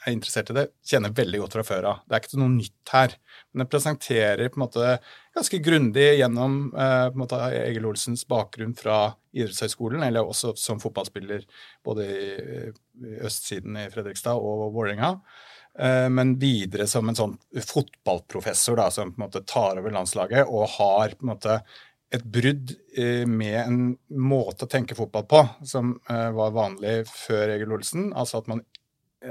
er 0.07 0.15
interessert 0.15 0.51
i 0.53 0.57
det, 0.59 0.67
kjenner 0.87 1.15
veldig 1.17 1.41
godt 1.43 1.57
fra 1.57 1.65
før 1.67 1.89
av. 1.91 2.03
Det 2.05 2.17
er 2.17 2.23
ikke 2.23 2.41
noe 2.41 2.53
nytt 2.53 2.93
her. 2.93 3.15
Men 3.51 3.63
det 3.63 3.69
presenterer 3.73 4.51
på 4.51 4.59
en 4.59 4.65
måte 4.67 4.91
ganske 5.37 5.61
grundig 5.65 6.07
gjennom 6.21 6.59
eh, 6.75 7.07
på 7.09 7.17
en 7.17 7.23
måte 7.23 7.41
Egil 7.63 7.89
Olsens 7.89 8.27
bakgrunn 8.29 8.77
fra 8.79 9.01
idrettshøyskolen, 9.37 10.05
eller 10.07 10.29
også 10.29 10.55
som 10.61 10.81
fotballspiller 10.83 11.47
både 11.87 12.07
i 12.07 13.19
østsiden 13.27 13.79
i 13.81 13.89
Fredrikstad 13.93 14.39
og 14.39 14.69
Vålerenga. 14.77 15.17
Eh, 15.79 16.09
men 16.09 16.39
videre 16.41 16.87
som 16.89 17.09
en 17.09 17.19
sånn 17.19 17.35
fotballprofessor 17.61 18.79
da, 18.81 18.89
som 18.91 19.13
på 19.13 19.21
en 19.21 19.27
måte 19.27 19.45
tar 19.45 19.81
over 19.81 19.93
landslaget 19.93 20.49
og 20.49 20.71
har 20.79 21.17
på 21.17 21.27
en 21.27 21.33
måte 21.35 21.59
et 22.15 22.25
brudd 22.25 22.73
eh, 22.97 23.27
med 23.29 23.59
en 23.61 23.81
måte 24.09 24.65
å 24.65 24.71
tenke 24.71 24.97
fotball 24.97 25.27
på 25.29 25.43
som 25.67 25.97
eh, 26.09 26.31
var 26.37 26.55
vanlig 26.57 27.01
før 27.11 27.57
Egil 27.57 27.75
Olsen. 27.77 28.09
Altså 28.17 28.41
at 28.41 28.49
man 28.53 28.63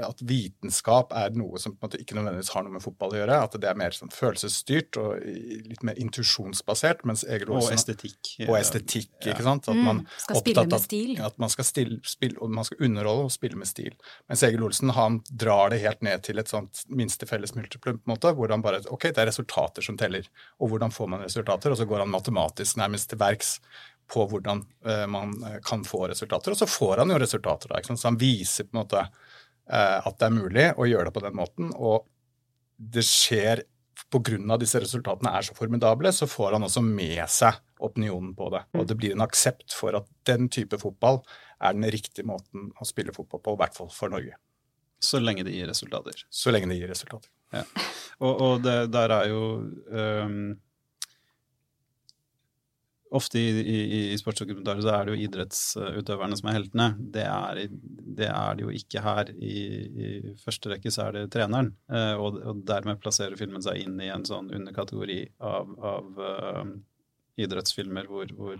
at 0.04 0.20
vitenskap 0.26 1.12
er 1.16 1.34
noe 1.38 1.60
som 1.62 1.74
på 1.74 1.80
en 1.80 1.88
måte 1.88 2.00
ikke 2.02 2.16
nødvendigvis 2.18 2.52
har 2.54 2.64
noe 2.66 2.74
med 2.74 2.84
fotball 2.84 3.14
å 3.14 3.18
gjøre. 3.20 3.38
At 3.46 3.56
det 3.62 3.70
er 3.70 3.78
mer 3.78 3.96
sånn 3.96 4.12
følelsesstyrt 4.14 4.98
og 5.00 5.22
litt 5.70 5.84
mer 5.86 5.98
intuisjonsbasert. 6.02 7.04
mens 7.08 7.24
Egil 7.24 7.52
Olsen, 7.54 7.72
Og 7.72 7.78
estetikk. 7.78 8.32
Og 8.48 8.58
estetikk, 8.58 9.12
ja. 9.24 9.32
ikke 9.32 9.46
sant? 9.46 9.70
At 9.72 9.80
man 9.80 10.02
mm, 10.02 10.12
skal 10.26 10.40
spille 10.42 10.66
med 10.68 10.84
stil. 10.84 11.14
At 11.30 11.40
man 11.42 11.52
skal, 11.52 11.68
stille, 11.70 11.98
spille, 12.04 12.40
og 12.40 12.52
man 12.58 12.68
skal 12.68 12.84
underholde 12.88 13.30
og 13.30 13.34
spille 13.34 13.60
med 13.60 13.70
stil. 13.70 13.96
Mens 14.30 14.44
Egil 14.46 14.68
Olsen 14.68 14.94
han 14.96 15.20
drar 15.30 15.72
det 15.72 15.82
helt 15.84 16.04
ned 16.06 16.24
til 16.26 16.42
et 16.42 16.52
sånt 16.52 16.84
minste 16.88 17.28
felles 17.28 17.56
multiplum, 17.56 18.00
på 18.00 18.10
en 18.10 18.16
måte, 18.16 18.34
hvor 18.36 18.52
han 18.52 18.64
bare 18.64 18.84
Ok, 18.92 19.08
det 19.10 19.22
er 19.22 19.30
resultater 19.30 19.82
som 19.82 19.96
teller. 19.98 20.26
Og 20.60 20.70
hvordan 20.70 20.92
får 20.94 21.08
man 21.10 21.24
resultater? 21.24 21.72
Og 21.72 21.80
så 21.80 21.88
går 21.88 22.04
han 22.04 22.12
matematisk 22.12 22.78
nærmest 22.80 23.10
til 23.10 23.20
verks 23.20 23.56
på 24.12 24.26
hvordan 24.30 24.62
uh, 24.86 25.06
man 25.10 25.34
eh, 25.44 25.58
kan 25.64 25.84
få 25.84 26.06
resultater. 26.08 26.54
Og 26.54 26.58
så 26.58 26.68
får 26.70 27.02
han 27.02 27.10
jo 27.10 27.18
resultater, 27.18 27.70
da. 27.70 27.80
ikke 27.80 27.92
sant? 27.92 28.02
Så 28.02 28.10
han 28.12 28.20
viser 28.20 28.68
på 28.68 28.76
en 28.76 28.82
måte 28.84 29.02
at 29.66 30.18
det 30.20 30.26
er 30.28 30.34
mulig 30.34 30.66
å 30.78 30.86
gjøre 30.86 31.08
det 31.08 31.16
på 31.16 31.24
den 31.24 31.34
måten. 31.38 31.72
Og 31.74 32.04
det 32.76 33.02
skjer 33.06 33.64
pga. 34.12 34.56
disse 34.60 34.80
resultatene 34.80 35.32
er 35.34 35.42
så 35.42 35.54
formidable, 35.56 36.12
så 36.12 36.26
får 36.26 36.56
han 36.56 36.66
også 36.66 36.82
med 36.84 37.22
seg 37.32 37.58
opinionen 37.80 38.34
på 38.36 38.50
det. 38.54 38.62
Og 38.76 38.86
det 38.86 38.96
blir 38.96 39.12
en 39.16 39.24
aksept 39.24 39.74
for 39.74 39.96
at 39.96 40.06
den 40.28 40.48
type 40.48 40.78
fotball 40.78 41.22
er 41.60 41.72
den 41.72 41.88
riktige 41.90 42.26
måten 42.26 42.70
å 42.80 42.86
spille 42.86 43.14
fotball 43.16 43.42
på, 43.42 43.56
i 43.56 43.62
hvert 43.62 43.76
fall 43.76 43.90
for 43.92 44.12
Norge. 44.12 44.36
Så 45.02 45.20
lenge 45.20 45.44
det 45.44 45.54
gir 45.56 45.68
resultater. 45.68 46.22
Så 46.30 46.52
lenge 46.52 46.70
det 46.70 46.78
gir 46.78 46.88
resultater. 46.88 47.30
Ja. 47.54 47.64
Og, 48.20 48.32
og 48.32 48.62
det, 48.64 48.76
der 48.94 49.12
er 49.12 49.28
jo 49.30 49.42
um, 49.92 50.56
Ofte 53.14 53.38
i, 53.38 53.50
i, 53.60 54.12
i 54.12 54.18
sportsdokumentarer 54.18 54.82
så 54.82 54.90
er 54.90 55.06
det 55.06 55.14
jo 55.14 55.26
idrettsutøverne 55.28 56.36
som 56.38 56.48
er 56.50 56.56
heltene. 56.56 56.86
Det 57.14 57.22
er, 57.22 57.60
det 58.18 58.26
er 58.32 58.56
det 58.58 58.64
jo 58.64 58.72
ikke 58.74 59.02
her. 59.04 59.30
I, 59.38 59.58
I, 59.86 60.08
første 60.42 60.72
rekke 60.72 60.90
så 60.90 61.04
er 61.06 61.14
det 61.14 61.22
treneren. 61.34 61.70
Eh, 61.86 62.14
og, 62.18 62.40
og, 62.42 62.64
dermed 62.66 62.98
plasserer 63.02 63.38
filmen 63.38 63.62
seg 63.62 63.84
inn 63.84 63.94
i 64.02 64.10
en 64.10 64.26
sånn 64.26 64.50
underkategori 64.58 65.20
av, 65.38 65.70
av 65.92 66.18
uh, 66.18 66.74
idrettsfilmer 67.38 68.10
hvor, 68.10 68.34
hvor, 68.34 68.58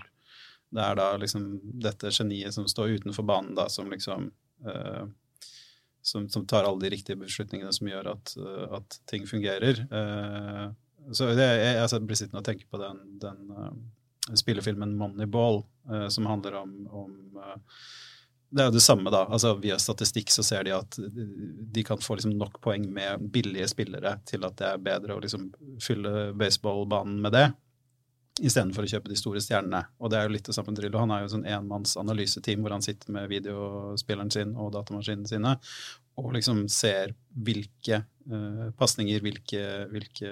det 0.77 0.87
er 0.87 0.99
da 0.99 1.11
liksom 1.19 1.51
dette 1.83 2.15
geniet 2.15 2.55
som 2.55 2.71
står 2.71 3.01
utenfor 3.01 3.27
banen, 3.27 3.57
da, 3.59 3.67
som 3.73 3.91
liksom 3.91 4.31
uh, 4.67 5.05
som, 6.07 6.31
som, 6.31 6.47
tar 6.47 6.69
alle 6.69 6.85
de 6.85 6.95
riktige 6.95 7.19
beslutningene 7.19 7.75
som 7.75 7.91
gjør 7.91 8.13
at, 8.15 8.37
uh, 8.39 8.79
at 8.79 9.01
ting 9.11 9.27
fungerer. 9.27 9.83
så 11.11 11.33
det, 11.35 11.51
jeg, 11.51 11.79
jeg, 11.83 12.03
blir 12.07 12.19
sittende 12.19 12.45
og 12.45 12.47
tenke 12.47 12.71
på 12.71 12.79
den, 12.79 13.03
den 13.23 13.43
spillefilmen 14.35 14.97
Moneyball, 14.99 15.63
uh, 15.91 16.09
som 16.13 16.27
handler 16.27 16.59
om, 16.63 16.75
om 16.91 17.39
uh, 17.39 17.57
det 18.51 18.63
er 18.63 18.71
jo 18.71 18.77
det 18.77 18.85
samme, 18.85 19.11
da. 19.11 19.25
Altså, 19.27 19.53
via 19.61 19.77
statistikk 19.83 20.31
så 20.33 20.45
ser 20.47 20.65
de 20.65 20.73
at 20.77 20.99
de 21.77 21.83
kan 21.85 22.01
få 22.01 22.17
liksom 22.17 22.37
nok 22.39 22.61
poeng 22.65 22.87
med 22.95 23.27
billige 23.35 23.67
spillere 23.73 24.17
til 24.29 24.47
at 24.47 24.57
det 24.61 24.69
er 24.71 24.83
bedre 24.83 25.17
å 25.17 25.23
liksom 25.23 25.49
fylle 25.83 26.31
baseballbanen 26.39 27.19
med 27.25 27.35
det, 27.35 27.47
istedenfor 28.37 28.87
å 28.87 28.91
kjøpe 28.91 29.11
de 29.11 29.19
store 29.19 29.43
stjernene. 29.43 29.83
Og 29.99 30.13
det 30.13 30.21
er 30.21 30.29
jo 30.29 30.35
litt 30.37 30.49
det 30.49 30.55
samme 30.57 30.75
Drillo. 30.77 31.01
Han 31.03 31.15
er 31.15 31.25
jo 31.25 31.33
sånn 31.35 31.47
enmanns 31.49 31.97
analyseteam 32.01 32.63
hvor 32.63 32.77
han 32.77 32.85
sitter 32.85 33.15
med 33.17 33.31
videospilleren 33.33 34.33
sin 34.33 34.55
og 34.55 34.75
datamaskinene 34.77 35.31
sine 35.31 35.57
og 36.17 36.33
liksom 36.37 36.65
ser 36.73 37.13
hvilke 37.45 38.03
uh, 38.31 38.69
pasninger, 38.79 39.21
hvilke, 39.25 39.65
hvilke 39.93 40.31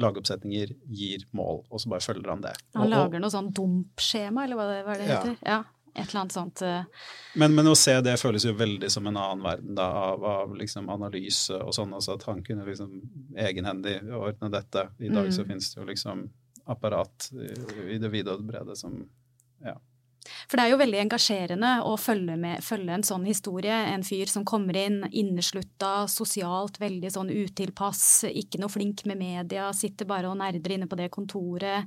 lagoppsetninger 0.00 0.74
gir 0.90 1.24
mål, 1.36 1.62
og 1.70 1.80
så 1.80 1.92
bare 1.92 2.04
følger 2.04 2.32
han 2.32 2.42
det. 2.44 2.54
Han 2.74 2.90
lager 2.90 3.22
noe 3.22 3.32
sånn 3.32 3.52
dumpskjema, 3.54 4.44
eller 4.44 4.58
hva 4.58 4.66
det, 4.70 4.82
hva 4.86 4.98
det 4.98 5.08
heter? 5.10 5.38
Ja. 5.46 5.62
Et 5.94 6.08
eller 6.08 6.24
annet 6.24 6.34
sånt. 6.34 6.62
Uh... 6.66 6.82
Men, 7.38 7.54
men, 7.54 7.68
å 7.70 7.76
se 7.78 7.94
det 8.02 8.16
føles 8.18 8.42
jo 8.48 8.54
veldig 8.58 8.88
som 8.90 9.06
en 9.06 9.14
annen 9.14 9.44
verden 9.44 9.76
da, 9.78 9.86
av, 10.10 10.24
av 10.26 10.54
liksom 10.58 10.88
analyse 10.90 11.54
og 11.54 11.70
sånn. 11.76 11.94
altså 11.94 12.16
At 12.16 12.26
han 12.26 12.42
kunne 12.46 12.66
liksom 12.66 12.96
egenhendig 13.38 14.00
ordne 14.10 14.50
dette. 14.50 14.88
I 14.98 15.12
dag 15.12 15.30
mm. 15.30 15.34
så 15.36 15.46
finnes 15.46 15.70
det 15.70 15.78
jo 15.78 15.86
liksom 15.86 16.26
apparat 16.66 17.28
i, 17.38 17.52
i 17.94 18.00
det 18.02 18.10
vide 18.10 18.34
og 18.34 18.42
brede 18.48 18.74
som 18.78 18.96
ja. 19.62 19.76
For 20.48 20.56
det 20.56 20.62
er 20.64 20.70
jo 20.72 20.80
veldig 20.80 21.00
engasjerende 21.02 21.70
å 21.88 21.96
følge, 22.00 22.36
med, 22.40 22.64
følge, 22.64 22.92
en 22.96 23.06
sånn 23.06 23.24
historie. 23.28 23.76
En 23.92 24.04
fyr 24.06 24.26
som 24.30 24.44
kommer 24.48 24.74
inn 24.80 25.04
inneslutta, 25.10 25.92
sosialt 26.10 26.80
veldig 26.82 27.10
sånn 27.12 27.30
utilpass, 27.32 28.24
ikke 28.30 28.58
noe 28.62 28.72
flink 28.72 28.98
med 29.10 29.18
media, 29.20 29.64
sitter 29.76 30.04
bare 30.08 30.28
og 30.30 30.38
nerder 30.40 30.70
inne 30.76 30.88
på 30.90 30.98
det 31.00 31.08
kontoret. 31.14 31.80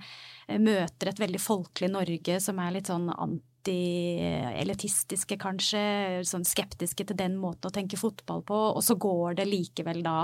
Eh, 0.47 0.59
møter 0.61 1.05
et 1.11 1.23
veldig 1.23 1.41
folkelig 1.41 1.89
Norge 1.93 2.35
som 2.43 2.55
er 2.61 2.71
litt 2.77 2.87
sånn 2.91 3.07
anti-elitistiske, 3.13 5.35
kanskje. 5.41 5.83
Sånn 6.27 6.45
skeptiske 6.47 7.03
til 7.07 7.17
den 7.17 7.35
måten 7.41 7.67
å 7.69 7.73
tenke 7.73 7.97
fotball 7.99 8.41
på. 8.47 8.57
Og 8.77 8.83
så 8.85 8.93
går 8.99 9.29
det 9.41 9.47
likevel 9.49 9.99
da 10.05 10.17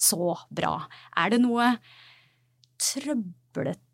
så 0.00 0.36
bra. 0.48 0.88
Er 1.20 1.28
det 1.34 1.40
noe 1.42 1.66
trøblete 2.80 3.89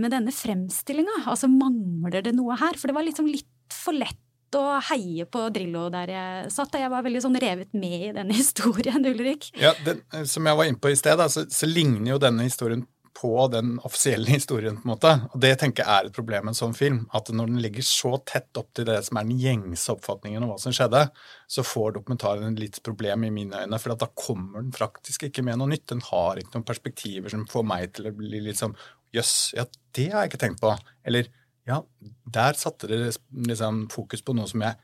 med 0.00 0.12
denne 0.12 0.34
fremstillinga? 0.34 1.22
Altså 1.30 1.48
mangler 1.50 2.24
det 2.26 2.34
noe 2.36 2.58
her? 2.60 2.76
For 2.78 2.90
det 2.90 2.96
var 2.98 3.06
liksom 3.06 3.30
litt 3.30 3.48
for 3.74 3.96
lett 3.96 4.18
å 4.58 4.78
heie 4.90 5.26
på 5.30 5.46
Drillo 5.54 5.88
der 5.92 6.14
jeg 6.14 6.54
satt. 6.54 6.78
Jeg 6.80 6.92
var 6.92 7.04
veldig 7.06 7.24
sånn 7.24 7.40
revet 7.42 7.74
med 7.76 8.06
i 8.10 8.14
denne 8.16 8.36
historien, 8.40 9.04
Ulrik. 9.06 9.50
Ja, 9.60 9.74
den, 9.86 10.02
Som 10.28 10.48
jeg 10.48 10.58
var 10.58 10.70
inne 10.70 10.80
på 10.82 10.92
i 10.92 10.98
sted, 10.98 11.20
så, 11.30 11.46
så, 11.50 11.68
ligner 11.70 12.16
jo 12.16 12.22
denne 12.22 12.48
historien 12.48 12.86
på 13.20 13.46
den 13.52 13.74
offisielle 13.84 14.30
historien. 14.38 14.78
på 14.80 14.88
en 14.88 14.92
måte. 14.94 15.14
Og 15.32 15.40
Det 15.42 15.52
tenker 15.60 15.84
jeg 15.84 15.92
er 15.92 16.08
et 16.08 16.16
problem 16.16 16.46
med 16.46 16.54
en 16.54 16.60
sånn 16.62 16.76
film. 16.76 17.02
At 17.16 17.30
når 17.34 17.52
den 17.52 17.62
ligger 17.62 17.86
så 17.86 18.14
tett 18.26 18.56
opp 18.60 18.72
til 18.74 18.88
det 18.88 19.00
som 19.06 19.20
er 19.20 19.28
den 19.28 19.40
gjengse 19.40 19.94
oppfatningen 19.94 20.46
av 20.46 20.54
hva 20.54 20.60
som 20.62 20.74
skjedde, 20.74 21.06
så 21.50 21.66
får 21.66 21.98
dokumentaren 21.98 22.54
et 22.54 22.64
litt 22.64 22.80
problem 22.86 23.26
i 23.26 23.34
mine 23.34 23.64
øyne. 23.64 23.82
For 23.82 23.94
da 23.98 24.08
kommer 24.14 24.64
den 24.64 24.72
faktisk 24.76 25.28
ikke 25.28 25.44
med 25.46 25.60
noe 25.60 25.74
nytt. 25.74 25.88
Den 25.92 26.02
har 26.10 26.40
ikke 26.40 26.56
noen 26.56 26.68
perspektiver 26.70 27.32
som 27.32 27.46
får 27.50 27.68
meg 27.70 27.92
til 27.98 28.10
å 28.10 28.16
bli 28.16 28.42
litt 28.48 28.62
sånn 28.62 28.78
Jøss, 29.16 29.34
ja, 29.56 29.66
det 29.96 30.10
har 30.12 30.24
jeg 30.24 30.32
ikke 30.32 30.44
tenkt 30.44 30.62
på. 30.62 30.72
Eller 31.06 31.28
ja, 31.68 31.82
der 32.30 32.58
satte 32.58 32.88
dere 32.90 33.10
liksom 33.46 33.86
fokus 33.92 34.22
på 34.24 34.34
noe 34.36 34.48
som 34.50 34.62
jeg 34.64 34.78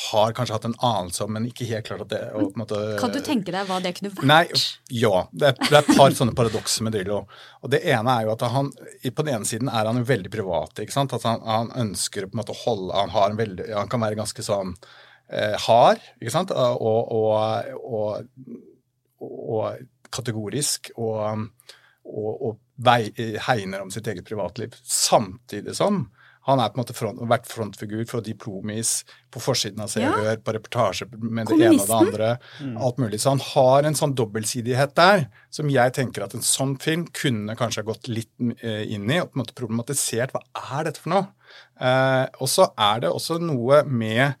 har 0.00 0.32
kanskje 0.32 0.54
hatt 0.54 0.66
en 0.68 0.76
anelse 0.86 1.24
om, 1.24 1.32
men 1.34 1.48
ikke 1.48 1.66
helt 1.68 1.88
klart 1.88 2.04
at 2.04 2.12
det 2.12 2.20
og, 2.38 2.54
måte, 2.58 2.78
Kan 3.00 3.12
du 3.12 3.18
tenke 3.24 3.52
deg 3.52 3.66
hva 3.68 3.80
det 3.82 3.92
kunne 3.96 4.12
vært? 4.14 4.28
Nei, 4.28 4.44
ja. 4.94 5.24
Det 5.32 5.50
er, 5.50 5.56
det 5.58 5.74
er 5.74 5.80
et 5.82 5.98
par 5.98 6.14
sånne 6.16 6.34
paradokser 6.36 6.86
med 6.86 6.94
Drillo. 6.94 7.24
Og 7.60 7.72
Det 7.74 7.82
ene 7.90 8.14
er 8.14 8.28
jo 8.28 8.32
at 8.36 8.44
han 8.54 8.70
på 8.70 9.26
den 9.26 9.32
ene 9.34 9.48
siden 9.48 9.68
er 9.68 9.90
han 9.90 9.98
jo 10.00 10.06
veldig 10.08 10.32
privat. 10.32 10.82
ikke 10.84 10.94
sant? 10.94 11.14
At 11.16 11.26
han, 11.28 11.42
han 11.44 11.72
ønsker 11.88 12.28
på 12.28 12.36
en 12.36 12.42
måte 12.42 12.54
å 12.54 12.60
holde 12.62 13.02
Han, 13.02 13.14
har 13.16 13.32
en 13.32 13.40
veldig, 13.40 13.66
han 13.74 13.90
kan 13.90 14.04
være 14.04 14.20
ganske 14.20 14.46
sånn 14.46 14.76
eh, 15.28 15.58
hard 15.66 16.00
ikke 16.20 16.36
sant? 16.36 16.54
Og, 16.54 17.10
og, 17.10 18.30
og 19.20 20.08
kategorisk 20.14 20.92
og, 20.96 21.50
og 22.10 22.58
vei, 22.80 23.12
hegner 23.46 23.84
om 23.84 23.92
sitt 23.92 24.08
eget 24.10 24.26
privatliv. 24.28 24.74
Samtidig 24.82 25.76
som 25.78 26.06
han 26.48 26.60
er 26.60 26.70
på 26.72 26.78
en 26.78 26.80
måte 26.80 26.96
front, 26.96 27.20
vært 27.28 27.48
frontfigur 27.50 28.06
for 28.08 28.24
Diplomis 28.24 29.02
på 29.32 29.42
forsiden 29.44 29.82
av 29.84 29.90
Se 29.92 30.00
og 30.00 30.22
Hør, 30.22 30.38
på 30.40 30.54
reportasje 30.56 31.06
med 31.20 31.50
det 31.50 31.58
ene 31.58 31.82
og 31.82 31.90
det 31.90 31.98
andre. 31.98 32.30
Mm. 32.64 32.78
alt 32.86 33.02
mulig. 33.02 33.20
Så 33.20 33.34
han 33.34 33.42
har 33.44 33.86
en 33.86 33.98
sånn 33.98 34.14
dobbeltsidighet 34.16 34.94
der 34.96 35.26
som 35.52 35.68
jeg 35.72 35.94
tenker 35.98 36.24
at 36.24 36.34
en 36.36 36.46
sånn 36.46 36.78
film 36.80 37.04
kunne 37.16 37.56
kanskje 37.58 37.84
ha 37.84 37.90
gått 37.90 38.08
litt 38.08 38.32
eh, 38.64 38.86
inn 38.88 39.04
i 39.12 39.20
og 39.20 39.28
på 39.28 39.38
en 39.38 39.42
måte 39.44 39.58
problematisert. 39.58 40.32
Hva 40.32 40.80
er 40.80 40.88
dette 40.88 41.04
for 41.04 41.12
noe? 41.12 41.28
Eh, 41.76 42.26
og 42.40 42.50
så 42.50 42.70
er 42.88 43.04
det 43.04 43.12
også 43.12 43.36
noe 43.44 43.84
med 43.84 44.40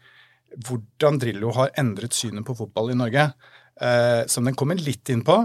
hvordan 0.56 1.20
Drillo 1.20 1.52
har 1.54 1.74
endret 1.78 2.16
synet 2.16 2.48
på 2.48 2.56
fotball 2.58 2.94
i 2.94 2.98
Norge, 2.98 3.28
eh, 3.76 4.22
som 4.26 4.48
den 4.48 4.56
kommer 4.58 4.80
litt 4.80 5.12
inn 5.12 5.22
på. 5.26 5.36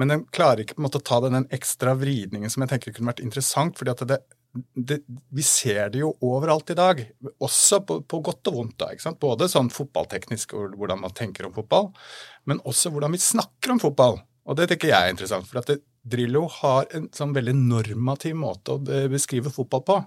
Men 0.00 0.12
den 0.12 0.22
klarer 0.32 0.62
ikke 0.62 0.76
på 0.78 0.82
en 0.82 0.86
måte 0.86 1.00
å 1.02 1.04
ta 1.04 1.18
den, 1.24 1.48
ekstra 1.52 1.94
vridningen 1.98 2.50
som 2.52 2.64
jeg 2.64 2.72
tenker 2.72 2.94
kunne 2.96 3.12
vært 3.12 3.24
interessant. 3.24 3.76
fordi 3.78 3.92
at 3.92 4.04
det, 4.08 4.18
det, 4.74 4.98
vi 5.32 5.44
ser 5.46 5.92
det 5.92 6.02
jo 6.02 6.14
overalt 6.24 6.72
i 6.72 6.78
dag, 6.78 7.04
også 7.42 7.82
på, 7.88 8.00
på 8.08 8.20
godt 8.24 8.52
og 8.52 8.58
vondt. 8.58 8.78
da, 8.80 8.90
ikke 8.92 9.06
sant? 9.06 9.20
Både 9.22 9.50
sånn 9.52 9.72
fotballteknisk 9.72 10.56
hvordan 10.56 11.04
man 11.04 11.16
tenker 11.16 11.48
om 11.48 11.54
fotball, 11.56 11.90
men 12.48 12.62
også 12.68 12.92
hvordan 12.92 13.14
vi 13.14 13.22
snakker 13.22 13.74
om 13.74 13.82
fotball. 13.82 14.20
Og 14.48 14.58
det 14.58 14.70
tenker 14.70 14.90
jeg 14.90 14.98
er 14.98 15.12
interessant. 15.14 15.46
for 15.48 15.62
at 15.62 15.70
det, 15.70 15.82
Drillo 16.02 16.48
har 16.50 16.88
en 16.96 17.04
sånn 17.14 17.30
veldig 17.36 17.52
normativ 17.54 18.34
måte 18.34 18.74
å 18.74 18.80
beskrive 19.10 19.52
fotball 19.54 19.82
på, 19.86 19.98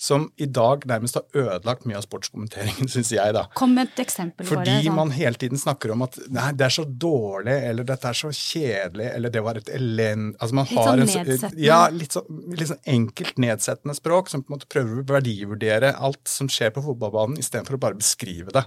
som 0.00 0.24
i 0.42 0.48
dag 0.50 0.82
nærmest 0.90 1.20
har 1.20 1.44
ødelagt 1.44 1.86
mye 1.86 2.00
av 2.00 2.06
sportskommenteringen, 2.08 2.90
syns 2.94 3.12
jeg. 3.14 3.34
da. 3.36 3.44
Kom 3.54 3.76
med 3.76 3.92
et 3.92 4.02
eksempel 4.02 4.48
Fordi 4.48 4.66
det, 4.66 4.80
Fordi 4.82 4.96
man 4.96 5.14
hele 5.14 5.38
tiden 5.38 5.60
snakker 5.60 5.94
om 5.94 6.02
at 6.08 6.18
nei, 6.26 6.48
det 6.58 6.66
er 6.66 6.74
så 6.74 6.86
dårlig, 6.88 7.54
eller 7.70 7.86
dette 7.86 8.10
er 8.10 8.18
så 8.18 8.32
kjedelig, 8.34 9.08
eller 9.12 9.34
det 9.36 9.44
var 9.46 9.62
et 9.62 9.70
elend... 9.78 10.34
Altså 10.40 10.58
litt 10.58 10.74
sånn 10.74 11.04
nedsettende? 11.04 11.62
Ja, 11.68 11.80
litt 11.94 12.18
sånn, 12.18 12.42
litt 12.58 12.72
sånn, 12.72 12.82
enkelt 12.96 13.40
nedsettende 13.46 13.98
språk 14.00 14.34
som 14.34 14.42
på 14.42 14.50
en 14.50 14.58
måte 14.58 14.70
prøver 14.74 15.04
å 15.04 15.08
verdivurdere 15.14 15.94
alt 15.94 16.26
som 16.30 16.50
skjer 16.50 16.74
på 16.74 16.82
fotballbanen, 16.82 17.38
istedenfor 17.38 17.78
å 17.78 17.84
bare 17.86 18.02
beskrive 18.02 18.50
det. 18.58 18.66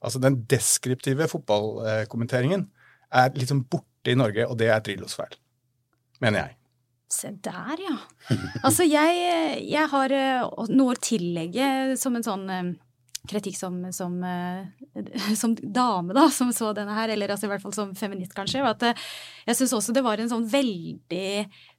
Altså 0.00 0.24
Den 0.24 0.40
deskriptive 0.48 1.28
fotballkommenteringen 1.28 2.70
er 3.12 3.32
litt 3.36 3.52
sånn 3.52 3.66
borte 3.68 4.12
i 4.12 4.16
Norge, 4.16 4.48
og 4.48 4.56
det 4.60 4.72
er 4.72 4.80
Drillos 4.84 5.20
feil 5.20 5.36
mener 6.22 6.44
jeg. 6.44 6.58
Se 7.14 7.30
der, 7.44 7.78
ja. 7.78 7.94
Altså, 8.64 8.82
jeg, 8.88 9.18
jeg 9.68 9.88
har 9.92 10.12
eh, 10.14 10.42
noe 10.72 10.94
å 10.94 11.02
tillegge 11.02 11.96
som 12.00 12.16
en 12.16 12.24
sånn 12.26 12.44
eh, 12.50 12.70
kritikk 13.30 13.56
som, 13.56 13.92
som, 13.94 14.24
eh, 14.26 14.62
som, 15.40 15.54
dame, 15.54 16.14
da, 16.16 16.24
som 16.34 16.52
så 16.56 16.72
denne 16.76 16.94
her, 16.96 17.08
eller 17.14 17.28
altså 17.34 17.46
i 17.46 17.50
hvert 17.52 17.62
fall 17.62 17.76
som 17.76 17.94
feminist, 17.98 18.34
kanskje. 18.36 18.64
at 18.66 18.82
Jeg 19.46 19.56
syns 19.60 19.74
også 19.78 19.94
det 19.94 20.06
var 20.06 20.16
en 20.18 20.32
sånn 20.32 20.48
veldig 20.50 21.30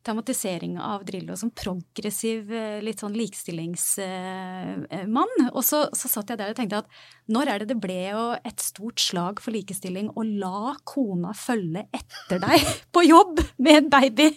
tematisering 0.06 0.74
av 0.80 1.04
Drillo 1.08 1.36
som 1.40 1.52
progressiv, 1.52 2.42
litt 2.86 3.00
sånn 3.02 3.18
likestillingsmann. 3.18 5.34
Og 5.52 5.64
så, 5.66 5.80
så, 5.98 6.08
satt 6.12 6.30
jeg 6.32 6.40
der 6.40 6.52
og 6.54 6.60
tenkte 6.62 6.82
at 6.86 6.90
når 7.32 7.50
er 7.50 7.64
det 7.64 7.68
det 7.74 7.78
ble 7.82 7.98
jo 8.12 8.24
et 8.46 8.62
stort 8.62 9.02
slag 9.02 9.40
for 9.42 9.56
likestilling 9.56 10.12
å 10.14 10.26
la 10.26 10.76
kona 10.86 11.32
følge 11.38 11.86
etter 11.96 12.42
deg 12.44 12.68
på 12.96 13.06
jobb 13.06 13.42
med 13.66 13.80
en 13.80 13.90
baby 13.94 14.28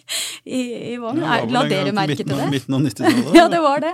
i, 0.44 0.62
i 0.92 0.96
vogn? 1.00 1.20
Ja, 1.20 1.42
la 1.52 1.64
dere 1.68 1.92
merke 1.96 2.22
til 2.22 2.32
det? 2.32 2.48
Midten 2.54 2.78
av 2.78 2.84
90-tallet. 2.86 3.32
ja, 3.36 3.46
det 3.52 3.60
var 3.64 3.84
det. 3.84 3.92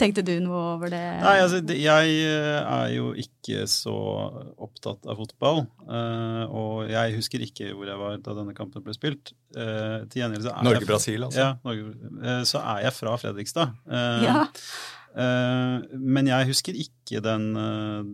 Tenkte 0.00 0.24
du 0.24 0.32
noe 0.40 0.62
over 0.76 0.92
det? 0.92 1.02
Nei, 1.22 1.36
altså, 1.44 1.60
jeg 1.76 2.16
eh, 2.24 2.60
er 2.62 2.94
jo 2.94 3.12
ikke 3.20 3.66
så 3.68 3.96
opptatt 4.62 5.04
av 5.04 5.20
fotball. 5.20 5.64
Eh, 5.84 6.44
og 6.48 6.88
jeg 6.90 7.18
husker 7.18 7.44
ikke 7.44 7.72
hvor 7.76 7.90
jeg 7.90 8.00
var 8.00 8.16
da 8.24 8.36
denne 8.40 8.56
kampen 8.56 8.84
ble 8.86 8.96
spilt. 8.96 9.34
Til 9.52 10.22
gjengjeld 10.22 10.46
så 10.46 10.54
er 10.54 10.64
Norge, 10.64 10.80
jeg 10.80 10.88
Brasil, 10.88 11.28
altså? 11.28 11.44
Ja, 11.44 11.50
Norge, 11.66 12.36
så 12.48 12.62
er 12.64 12.86
jeg 12.86 12.96
fra 12.96 13.18
Fredrikstad. 13.20 13.76
Eh, 13.92 14.24
ja. 14.24 14.46
Eh, 15.12 15.96
men 15.98 16.30
jeg 16.30 16.48
husker 16.48 16.78
ikke 16.78 17.20
den 17.24 17.50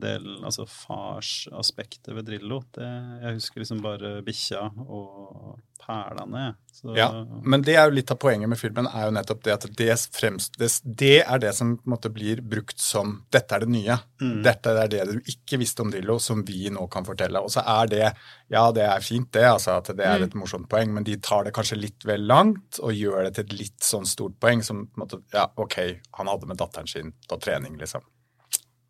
delen, 0.03 0.43
altså 0.43 0.67
farsaspektet 0.67 2.15
ved 2.17 2.27
Drillo. 2.31 2.63
Det, 2.75 2.89
jeg 3.23 3.39
husker 3.39 3.63
liksom 3.63 3.83
bare 3.85 4.19
bikkja 4.27 4.67
og 4.87 5.59
perlene. 5.87 6.55
Så... 6.73 6.93
Ja, 6.97 7.09
men 7.43 7.63
det 7.67 7.75
er 7.75 7.89
jo 7.89 7.95
litt 7.97 8.11
av 8.13 8.19
poenget 8.23 8.51
med 8.51 8.59
filmen, 8.61 8.87
er 8.87 9.09
jo 9.09 9.15
nettopp 9.17 9.41
det 9.47 9.55
at 9.55 9.67
det, 9.81 9.95
fremst, 10.15 10.59
det, 10.61 10.69
det 10.85 11.17
er 11.25 11.41
det 11.43 11.51
som 11.57 11.73
på 11.79 11.89
en 11.89 11.95
måte 11.95 12.11
blir 12.15 12.43
brukt 12.45 12.79
som 12.83 13.17
dette 13.35 13.57
er 13.57 13.65
det 13.65 13.71
nye. 13.73 13.97
Mm. 14.23 14.37
Dette 14.47 14.75
er 14.85 14.93
det 14.93 15.07
du 15.09 15.31
ikke 15.33 15.59
visste 15.63 15.83
om 15.83 15.91
Drillo, 15.93 16.19
som 16.23 16.45
vi 16.47 16.69
nå 16.75 16.85
kan 16.93 17.07
fortelle. 17.09 17.43
Og 17.43 17.51
så 17.55 17.65
er 17.67 17.91
det 17.91 18.05
ja, 18.07 18.63
det 18.75 18.85
er 18.87 19.03
fint 19.05 19.31
det, 19.35 19.47
altså 19.49 19.79
at 19.79 19.91
det 19.91 20.07
er 20.07 20.23
mm. 20.23 20.29
et 20.29 20.37
morsomt 20.39 20.69
poeng, 20.71 20.93
men 20.95 21.07
de 21.09 21.17
tar 21.25 21.49
det 21.49 21.55
kanskje 21.57 21.81
litt 21.81 22.07
vel 22.09 22.29
langt 22.31 22.79
og 22.83 22.95
gjør 22.95 23.27
det 23.27 23.35
til 23.39 23.49
et 23.49 23.57
litt 23.65 23.89
sånn 23.89 24.07
stort 24.09 24.39
poeng 24.43 24.63
som 24.67 24.87
på 24.87 25.01
en 25.01 25.07
måte, 25.07 25.23
ja, 25.35 25.49
ok, 25.59 25.81
han 26.21 26.31
hadde 26.31 26.53
med 26.53 26.61
datteren 26.61 26.91
sin 26.91 27.15
på 27.29 27.41
trening, 27.43 27.79
liksom. 27.81 28.07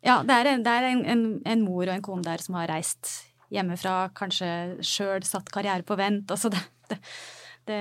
Ja, 0.05 0.21
det 0.23 0.35
er, 0.35 0.53
en, 0.53 0.61
det 0.63 0.71
er 0.71 0.91
en, 0.93 1.01
en, 1.11 1.25
en 1.43 1.63
mor 1.65 1.83
og 1.83 1.95
en 1.97 2.05
kone 2.05 2.23
der 2.23 2.39
som 2.39 2.55
har 2.55 2.69
reist 2.71 3.09
hjemmefra, 3.51 4.11
kanskje 4.15 4.49
sjøl 4.85 5.25
satt 5.25 5.49
karriere 5.51 5.83
på 5.83 5.97
vent. 5.99 6.29
altså 6.31 6.51
det 6.53 6.61
det, 6.91 6.99
det, 7.69 7.79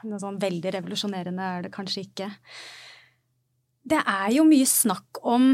Noe 0.00 0.20
sånn 0.22 0.38
veldig 0.40 0.70
revolusjonerende 0.78 1.44
er 1.44 1.66
det 1.66 1.74
kanskje 1.74 2.06
ikke. 2.06 2.30
Det 3.90 3.98
er 4.00 4.30
jo 4.32 4.46
mye 4.48 4.68
snakk 4.68 5.20
om 5.28 5.50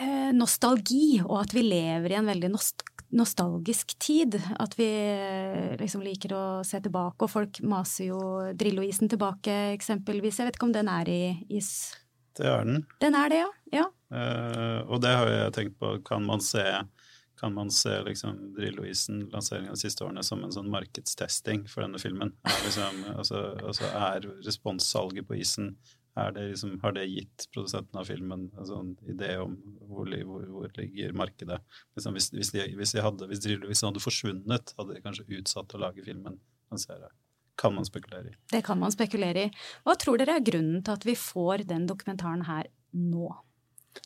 eh, 0.00 0.30
nostalgi, 0.32 1.18
og 1.26 1.42
at 1.42 1.52
vi 1.52 1.66
lever 1.66 2.14
i 2.14 2.18
en 2.20 2.30
veldig 2.32 2.52
nost 2.54 2.86
nostalgisk 3.14 3.94
tid. 4.02 4.38
At 4.58 4.78
vi 4.78 4.88
eh, 4.88 5.74
liksom 5.80 6.02
liker 6.04 6.34
å 6.34 6.44
se 6.66 6.80
tilbake, 6.82 7.24
og 7.24 7.30
folk 7.30 7.60
maser 7.66 8.10
jo 8.10 8.20
Drillo-isen 8.58 9.10
tilbake, 9.10 9.54
eksempelvis. 9.74 10.40
Jeg 10.40 10.50
vet 10.50 10.58
ikke 10.58 10.70
om 10.70 10.74
den 10.74 10.90
er 10.90 11.10
i 11.10 11.22
is... 11.54 11.70
Det 12.34 12.48
er 12.50 12.66
den. 12.66 12.82
Den 12.98 13.14
er 13.14 13.30
det, 13.30 13.38
ja. 13.44 13.50
ja. 13.76 13.84
Uh, 14.10 14.80
og 14.90 14.98
det 15.04 15.12
har 15.14 15.28
jeg 15.30 15.52
tenkt 15.54 15.76
på. 15.78 15.92
Kan 16.06 16.24
man 16.26 16.42
se, 16.42 16.64
kan 17.44 17.52
man 17.54 17.70
se 17.70 18.02
liksom 18.02 18.54
Drillo-isen, 18.56 19.26
lanseringen 19.32 19.74
de 19.74 19.80
siste 19.82 20.00
årene, 20.06 20.22
som 20.24 20.40
en 20.46 20.52
sånn 20.54 20.70
markedstesting 20.72 21.66
for 21.68 21.84
denne 21.84 21.98
filmen? 22.00 22.30
Er, 22.48 22.62
liksom, 22.64 23.02
altså, 23.20 23.42
altså 23.60 23.90
er 23.90 24.24
responssalget 24.46 25.28
på 25.28 25.36
isen 25.36 25.74
det 26.14 26.46
liksom, 26.48 26.78
har 26.80 26.94
det 26.96 27.04
gitt 27.10 27.44
produsenten 27.52 27.98
av 28.00 28.08
filmen 28.08 28.46
en 28.54 28.68
sånn 28.68 28.90
idé 29.10 29.34
om 29.42 29.58
hvor, 29.82 30.08
hvor, 30.08 30.44
hvor 30.56 30.72
ligger 30.78 31.12
markedet? 31.20 31.58
Liksom, 31.98 32.16
hvis, 32.16 32.30
hvis, 32.32 32.52
de, 32.54 32.64
hvis, 32.78 32.94
de 32.94 33.02
hadde, 33.04 33.28
hvis, 33.28 33.42
Drillo 33.44 33.68
hvis 33.68 33.82
de 33.82 33.88
hadde 33.90 34.02
forsvunnet, 34.06 34.74
hadde 34.78 34.96
de 34.96 35.02
kanskje 35.04 35.26
utsatt 35.40 35.74
å 35.74 35.82
lage 35.82 36.06
filmen? 36.06 36.38
Kan 37.60 37.76
man 37.76 37.84
spekulere 37.86 38.32
i. 38.32 38.36
Det 38.54 38.62
kan 38.66 38.80
man 38.80 38.94
spekulere 38.94 39.48
i. 39.50 39.50
Hva 39.84 39.98
tror 40.00 40.22
dere 40.22 40.38
er 40.38 40.46
grunnen 40.46 40.80
til 40.86 40.96
at 40.96 41.04
vi 41.06 41.18
får 41.18 41.66
den 41.68 41.84
dokumentaren 41.90 42.46
her 42.48 42.72
nå? 42.96 43.28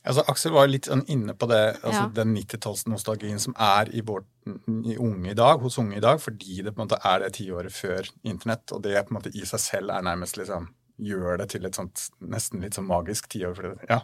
Altså, 0.05 0.23
Aksel 0.31 0.55
var 0.55 0.69
litt 0.71 0.89
sånn 0.89 1.05
inne 1.11 1.35
på 1.37 1.49
det, 1.51 1.63
altså 1.83 2.05
ja. 2.05 2.11
den 2.21 2.35
90-tallsnostalgien 2.37 3.41
som 3.43 3.55
er 3.61 3.91
i, 3.97 4.03
vår, 4.07 4.25
i, 4.49 4.97
unge 4.97 5.33
i 5.33 5.37
dag, 5.39 5.63
hos 5.65 5.79
unge 5.81 5.99
i 5.99 6.05
dag, 6.05 6.21
fordi 6.23 6.61
det 6.63 6.75
på 6.75 6.83
en 6.83 6.87
måte 6.87 7.01
er 7.09 7.25
det 7.25 7.33
tiåret 7.39 7.75
før 7.75 8.09
internett, 8.23 8.69
og 8.77 8.85
det 8.85 8.95
på 9.01 9.15
en 9.15 9.19
måte 9.19 9.33
i 9.35 9.45
seg 9.49 9.63
selv 9.65 9.95
er 9.97 10.07
nærmest 10.07 10.41
liksom 10.41 10.71
gjør 10.99 11.43
det 11.43 11.51
til 11.55 11.67
et 11.69 11.77
sånt 11.79 12.09
nesten 12.19 12.65
litt 12.65 12.79
sånn 12.79 12.89
magisk 12.89 13.29
tiår. 13.33 13.61
Ja, 13.89 14.03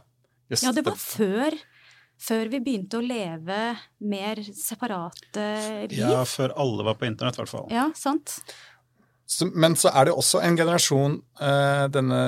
just, 0.52 0.66
ja, 0.66 0.74
det 0.74 0.84
var 0.86 0.98
før, 1.00 1.56
før 2.22 2.52
vi 2.52 2.60
begynte 2.62 3.00
å 3.00 3.04
leve 3.04 3.60
mer 4.04 4.42
separate 4.46 5.48
liv. 5.90 5.98
Ja, 5.98 6.22
før 6.28 6.54
alle 6.60 6.86
var 6.86 7.00
på 7.00 7.08
internett, 7.08 7.38
i 7.38 7.42
hvert 7.42 7.54
fall. 7.56 7.66
Ja, 7.74 7.88
sant. 7.98 8.38
Så, 9.26 9.46
men 9.56 9.72
så 9.76 9.88
er 9.96 10.04
det 10.04 10.12
også 10.12 10.42
en 10.44 10.56
generasjon, 10.58 11.14
uh, 11.40 11.86
denne 11.88 12.18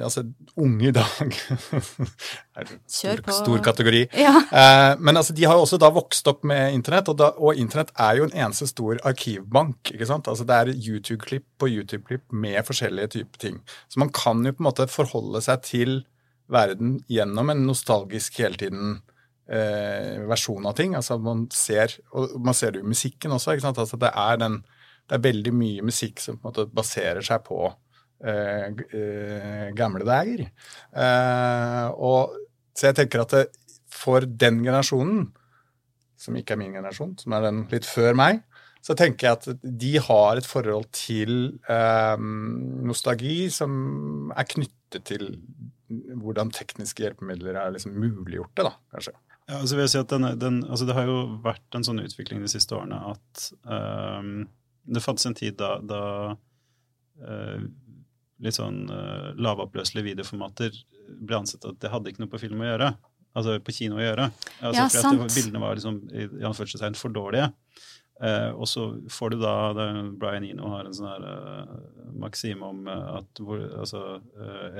altså 0.00 0.22
unge 0.56 0.88
i 0.88 0.92
dag 0.96 1.34
stor, 2.88 3.20
stor, 3.20 3.58
kategori. 3.64 4.06
Ja. 4.16 4.32
Uh, 4.48 4.92
men 5.04 5.20
altså, 5.20 5.34
de 5.36 5.44
har 5.44 5.58
jo 5.58 5.66
også 5.66 5.76
da 5.82 5.90
vokst 5.92 6.28
opp 6.32 6.46
med 6.48 6.72
internett, 6.72 7.10
og, 7.12 7.18
da, 7.20 7.28
og 7.36 7.60
internett 7.60 7.92
er 8.00 8.22
jo 8.22 8.28
en 8.28 8.32
eneste 8.32 8.70
stor 8.70 8.96
arkivbank. 9.04 9.92
ikke 9.92 10.08
sant? 10.08 10.30
Altså 10.32 10.48
Det 10.48 10.56
er 10.56 10.72
YouTube-klipp 10.72 11.44
på 11.60 11.68
YouTube-klipp 11.74 12.24
med 12.32 12.64
forskjellige 12.64 13.12
typer 13.18 13.42
ting. 13.42 13.60
Så 13.92 14.00
man 14.00 14.12
kan 14.16 14.40
jo 14.40 14.54
på 14.56 14.64
en 14.64 14.70
måte 14.70 14.88
forholde 14.88 15.44
seg 15.44 15.60
til 15.66 15.98
verden 16.52 17.02
gjennom 17.10 17.52
en 17.52 17.66
nostalgisk 17.68 18.40
hele 18.40 18.56
tiden 18.60 18.96
uh, 19.52 20.24
versjon 20.30 20.64
av 20.64 20.76
ting. 20.80 20.96
Altså 20.96 21.18
Man 21.20 21.50
ser 21.52 21.98
og 22.16 22.40
man 22.40 22.56
ser 22.56 22.72
det 22.72 22.80
jo 22.80 22.88
i 22.88 22.94
musikken 22.94 23.36
også. 23.36 23.52
ikke 23.52 23.68
sant? 23.68 23.84
Altså 23.84 24.00
Det 24.00 24.14
er 24.14 24.40
den 24.40 24.62
det 25.06 25.16
er 25.16 25.26
veldig 25.26 25.52
mye 25.54 25.86
musikk 25.86 26.22
som 26.22 26.38
på 26.38 26.46
en 26.46 26.50
måte 26.50 26.66
baserer 26.74 27.22
seg 27.26 27.44
på 27.46 27.60
eh, 27.66 28.66
eh, 28.66 29.68
gamle 29.76 30.06
dager. 30.06 30.46
Eh, 30.46 31.86
og, 31.94 32.36
så 32.76 32.90
jeg 32.90 32.98
tenker 33.00 33.22
at 33.22 33.36
det, 33.36 33.44
for 33.92 34.26
den 34.26 34.60
generasjonen, 34.64 35.28
som 36.20 36.36
ikke 36.38 36.56
er 36.56 36.60
min 36.60 36.74
generasjon, 36.74 37.14
som 37.20 37.36
er 37.36 37.46
den 37.46 37.64
litt 37.70 37.86
før 37.88 38.16
meg, 38.18 38.42
så 38.86 38.94
tenker 38.98 39.26
jeg 39.26 39.38
at 39.38 39.64
de 39.82 39.92
har 39.98 40.38
et 40.38 40.46
forhold 40.46 40.88
til 40.94 41.32
eh, 41.70 42.26
nostalgi 42.86 43.46
som 43.52 44.32
er 44.34 44.50
knyttet 44.52 45.06
til 45.08 45.30
hvordan 45.86 46.50
tekniske 46.54 47.02
hjelpemidler 47.02 47.58
er 47.60 47.72
liksom 47.74 47.94
muliggjort 47.98 48.54
det, 48.58 48.66
da, 48.66 48.74
kanskje. 48.94 49.14
Ja, 49.46 49.60
altså 49.60 49.76
vil 49.76 49.84
jeg 49.84 49.92
si 49.92 49.98
at 50.00 50.10
den, 50.10 50.26
den, 50.42 50.56
altså 50.66 50.86
Det 50.88 50.94
har 50.96 51.06
jo 51.06 51.18
vært 51.44 51.76
en 51.78 51.84
sånn 51.86 52.02
utvikling 52.02 52.40
de 52.42 52.50
siste 52.50 52.74
årene 52.74 52.98
at 53.12 53.44
um, 53.62 54.48
det 54.86 55.02
fantes 55.04 55.26
en 55.28 55.36
tid 55.36 55.58
da, 55.60 55.76
da 55.82 56.02
uh, 57.26 57.66
litt 58.42 58.58
sånn 58.58 58.86
uh, 58.90 59.32
lavoppløselige 59.40 60.12
videoformater 60.12 60.78
ble 61.20 61.42
ansett 61.42 61.66
at 61.68 61.78
det 61.82 61.92
hadde 61.92 62.12
ikke 62.12 62.24
noe 62.24 62.32
på 62.32 62.42
film 62.42 62.62
å 62.64 62.70
gjøre. 62.70 62.94
Altså 63.36 63.58
på 63.60 63.74
kino 63.76 63.98
å 63.98 64.04
gjøre. 64.04 64.30
Altså, 64.64 64.80
ja, 64.80 64.88
sant. 64.88 65.20
Var, 65.20 65.34
bildene 65.34 65.60
var 65.60 65.76
liksom, 65.76 66.00
i, 66.08 66.24
i 66.40 66.92
for 66.96 67.12
dårlige. 67.12 67.50
Uh, 68.16 68.48
og 68.56 68.64
så 68.64 68.82
får 69.12 69.34
du 69.34 69.42
da 69.42 69.52
Brian 70.16 70.44
Eno 70.48 70.70
har 70.72 70.86
en 70.88 70.94
sånn 70.96 71.10
her 71.10 71.24
uh, 71.28 71.74
maksim 72.16 72.62
om 72.64 72.86
uh, 72.88 73.18
at 73.18 73.42
hvor, 73.44 73.60
altså, 73.76 74.00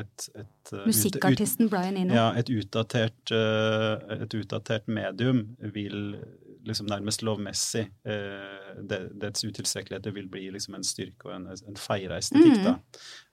et, 0.01 0.29
et 0.40 0.73
Musikkartisten 0.88 1.69
ut, 1.69 1.75
Brian 1.75 1.99
Eno. 2.01 2.16
Ja, 2.16 2.31
et 2.33 2.49
utdatert, 2.49 3.35
et 4.16 4.38
utdatert 4.40 4.88
medium 4.88 5.45
vil 5.61 6.16
liksom 6.68 6.88
nærmest 6.90 7.22
lovmessig 7.26 7.85
eh, 8.05 8.66
det, 8.83 8.98
dets 9.20 9.44
utilstrekkeligheter 9.44 10.14
vil 10.14 10.29
bli 10.31 10.48
liksom 10.55 10.76
en 10.76 10.85
styrke 10.87 11.29
og 11.29 11.35
en, 11.37 11.46
en 11.52 11.79
estetikk. 12.16 12.61
Mm. 12.62 12.83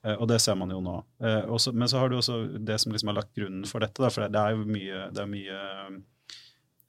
Eh, 0.05 0.15
og 0.15 0.27
det 0.31 0.39
ser 0.43 0.57
man 0.59 0.71
jo 0.71 0.79
nå. 0.83 0.95
Eh, 1.23 1.43
også, 1.49 1.73
men 1.73 1.89
så 1.89 2.01
har 2.01 2.09
du 2.09 2.17
også 2.17 2.39
det 2.59 2.79
som 2.81 2.93
liksom 2.93 3.11
har 3.11 3.19
lagt 3.21 3.35
grunnen 3.35 3.65
for 3.69 3.83
dette. 3.83 4.01
da, 4.01 4.11
For 4.13 4.27
det, 4.27 4.39
er 4.39 4.55
jo 4.55 4.67
mye, 4.69 5.07
det 5.13 5.23
er 5.23 5.31
mye 5.31 5.59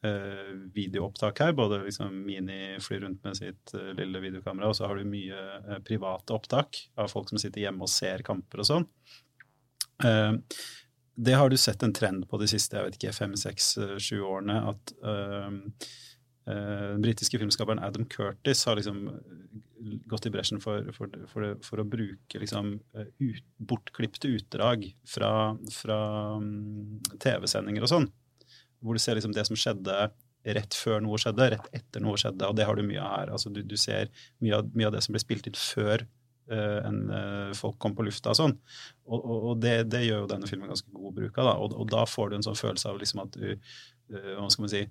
eh, 0.04 0.52
videoopptak 0.76 1.42
her. 1.44 1.57
Både 1.57 1.83
liksom 1.87 2.14
Mini 2.26 2.76
flyr 2.85 3.04
rundt 3.07 3.24
med 3.24 3.40
sitt 3.40 3.74
uh, 3.74 3.92
lille 3.98 4.22
videokamera, 4.22 4.70
og 4.70 4.78
så 4.78 4.88
har 4.88 5.00
du 5.00 5.09
mye 5.09 5.48
uh, 5.66 5.80
private 5.87 6.37
opptak 6.37 6.85
av 7.00 7.12
folk 7.12 7.33
som 7.33 7.40
sitter 7.40 7.66
hjemme 7.66 7.87
og 7.87 7.92
ser 7.92 8.26
kamper 8.26 8.64
og 8.64 8.70
sånn. 8.72 8.88
Det 11.14 11.35
har 11.38 11.48
du 11.48 11.54
sett 11.57 11.83
en 11.87 11.92
trend 11.94 12.24
på 12.26 12.38
de 12.40 12.48
siste 12.50 12.74
jeg 12.74 12.88
vet 12.88 12.96
ikke, 12.98 13.12
fem, 13.14 13.37
seks, 13.38 13.68
sju 14.02 14.16
årene. 14.26 14.57
at 14.72 14.94
Eh, 15.07 15.50
den 16.44 17.04
britiske 17.04 17.38
filmskaperen 17.40 17.80
Adam 17.80 18.04
Curtis 18.04 18.64
har 18.68 18.76
liksom 18.76 19.07
eh, 19.09 19.54
gått 20.11 20.26
i 20.26 20.33
bresjen 20.33 20.61
for, 20.61 20.90
for, 20.96 21.12
for, 21.30 21.54
for 21.64 21.80
å 21.80 21.87
bruke 21.88 22.40
liksom 22.40 22.74
eh, 22.96 23.09
ut, 23.22 23.46
bortklipte 23.57 24.28
utdrag 24.28 24.85
fra, 25.09 25.30
fra 25.72 25.98
um, 26.37 27.00
TV-sendinger 27.22 27.87
og 27.87 27.92
sånn. 27.94 28.11
Hvor 28.85 28.96
du 28.96 29.00
ser 29.00 29.16
liksom 29.16 29.33
det 29.33 29.46
som 29.48 29.57
skjedde 29.57 30.11
rett 30.44 30.76
før 30.76 31.00
noe 31.00 31.16
skjedde, 31.20 31.48
rett 31.54 31.70
etter 31.72 32.04
noe 32.04 32.20
skjedde. 32.20 32.50
Og 32.50 32.59
det 32.59 32.68
har 32.68 32.76
du 32.76 32.85
mye 32.85 33.00
av 33.00 33.14
her. 33.14 33.33
Altså, 33.38 33.48
du, 33.48 33.62
du 33.64 33.78
ser 33.80 34.12
mye 34.44 34.59
av, 34.59 34.68
mye 34.76 34.90
av, 34.90 34.98
det 34.98 35.00
som 35.07 35.16
ble 35.16 35.22
spilt 35.22 35.48
inn 35.48 35.57
før 35.57 36.04
uh, 36.52 36.80
en, 36.85 37.00
uh, 37.09 37.54
folk 37.57 37.78
kom 37.80 37.96
på 37.96 38.04
lufta 38.04 38.35
og 38.35 38.40
sånn. 38.42 38.59
Og, 39.09 39.16
og, 39.16 39.38
og 39.38 39.64
det, 39.64 39.78
det, 39.94 40.04
gjør 40.04 40.26
jo 40.26 40.30
denne 40.35 40.50
filmen 40.50 40.68
ganske 40.68 40.92
god 40.92 41.16
bruk 41.16 41.40
av. 41.40 41.48
Da. 41.48 41.57
Og, 41.64 41.78
og, 41.80 41.88
da 41.96 42.04
får 42.04 42.30
du 42.30 42.38
en 42.38 42.46
sånn 42.50 42.61
følelse 42.61 42.92
av 42.92 43.00
liksom 43.00 43.24
at 43.24 43.40
du 43.40 43.48
uh, 43.54 44.35
Hva 44.37 44.50
skal 44.52 44.66
man 44.66 44.74
si 44.76 44.85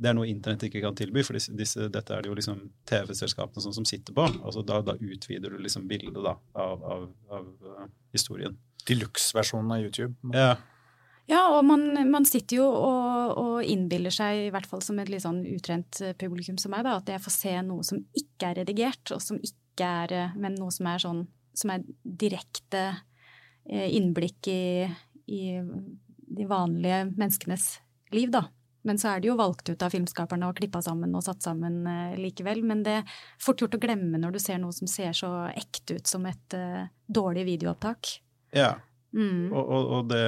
det 0.00 0.08
er 0.08 0.16
noe 0.16 0.28
internett 0.30 0.64
ikke 0.64 0.80
kan 0.80 0.96
tilby, 0.96 1.22
for 1.26 1.36
disse, 1.36 1.52
disse, 1.56 1.88
dette 1.92 2.14
er 2.16 2.24
det 2.24 2.30
jo 2.30 2.36
liksom 2.38 2.60
TV-selskapene 2.88 3.72
som 3.76 3.86
sitter 3.88 4.16
på. 4.16 4.24
Altså 4.38 4.62
da, 4.64 4.80
da, 4.84 4.94
utvider 4.96 5.52
du 5.52 5.60
liksom 5.60 5.86
bildet 5.90 6.16
da, 6.24 6.34
av, 6.56 6.84
av, 6.94 7.02
av 7.36 7.48
uh, 7.66 7.86
historien. 8.16 8.56
Deluxe-versjonen 8.88 9.74
av 9.76 9.84
YouTube. 9.84 10.14
Ja. 10.32 10.54
Ja, 11.30 11.42
og 11.52 11.60
man, 11.68 11.84
man 12.10 12.24
sitter 12.26 12.62
jo 12.62 12.66
og, 12.66 13.36
og, 13.38 13.56
innbiller 13.62 14.14
seg, 14.14 14.46
i 14.46 14.54
hvert 14.54 14.66
fall 14.66 14.80
som 14.82 14.98
et 14.98 15.12
litt 15.12 15.22
sånn 15.22 15.42
utrent 15.52 16.00
uh, 16.02 16.14
publikum 16.18 16.56
som 16.58 16.72
meg, 16.74 16.86
da, 16.88 16.96
at 17.02 17.12
jeg 17.12 17.22
får 17.26 17.36
se 17.36 17.52
noe 17.66 17.84
som 17.86 18.00
ikke 18.16 18.48
er 18.48 18.62
redigert, 18.62 19.12
og 19.12 19.20
som 19.22 19.36
ikke 19.36 19.90
er 20.04 20.16
uh, 20.16 20.32
Men 20.40 20.56
noe 20.58 20.72
som 20.74 20.88
er 20.88 21.04
sånn 21.04 21.26
som 21.60 21.74
er 21.74 21.84
direkte 22.02 22.82
innblikk 23.70 24.48
i, 24.48 24.86
i 25.28 25.40
de 25.60 26.46
vanlige 26.48 27.02
menneskenes 27.10 27.66
liv, 28.14 28.30
da. 28.32 28.46
Men 28.82 28.98
så 28.98 29.12
er 29.12 29.20
det 29.20 29.28
jo 29.28 29.36
valgt 29.36 29.68
ut 29.68 29.82
av 29.84 29.92
filmskaperne 29.92 30.48
og 30.48 30.56
klippa 30.56 30.80
sammen 30.84 31.12
og 31.16 31.24
satt 31.26 31.44
sammen 31.44 31.82
uh, 31.84 32.16
likevel. 32.16 32.62
Men 32.66 32.84
det 32.86 32.96
er 33.02 33.14
fort 33.42 33.60
gjort 33.60 33.76
å 33.76 33.82
glemme 33.82 34.20
når 34.20 34.36
du 34.36 34.40
ser 34.42 34.60
noe 34.62 34.74
som 34.76 34.88
ser 34.90 35.12
så 35.16 35.30
ekte 35.52 35.98
ut 36.00 36.10
som 36.10 36.26
et 36.30 36.56
uh, 36.56 36.88
dårlig 37.06 37.44
videoopptak. 37.50 38.16
Ja, 38.56 38.74
mm. 39.12 39.52
og, 39.52 39.62
og, 39.62 39.94
og 39.98 40.10
det, 40.10 40.24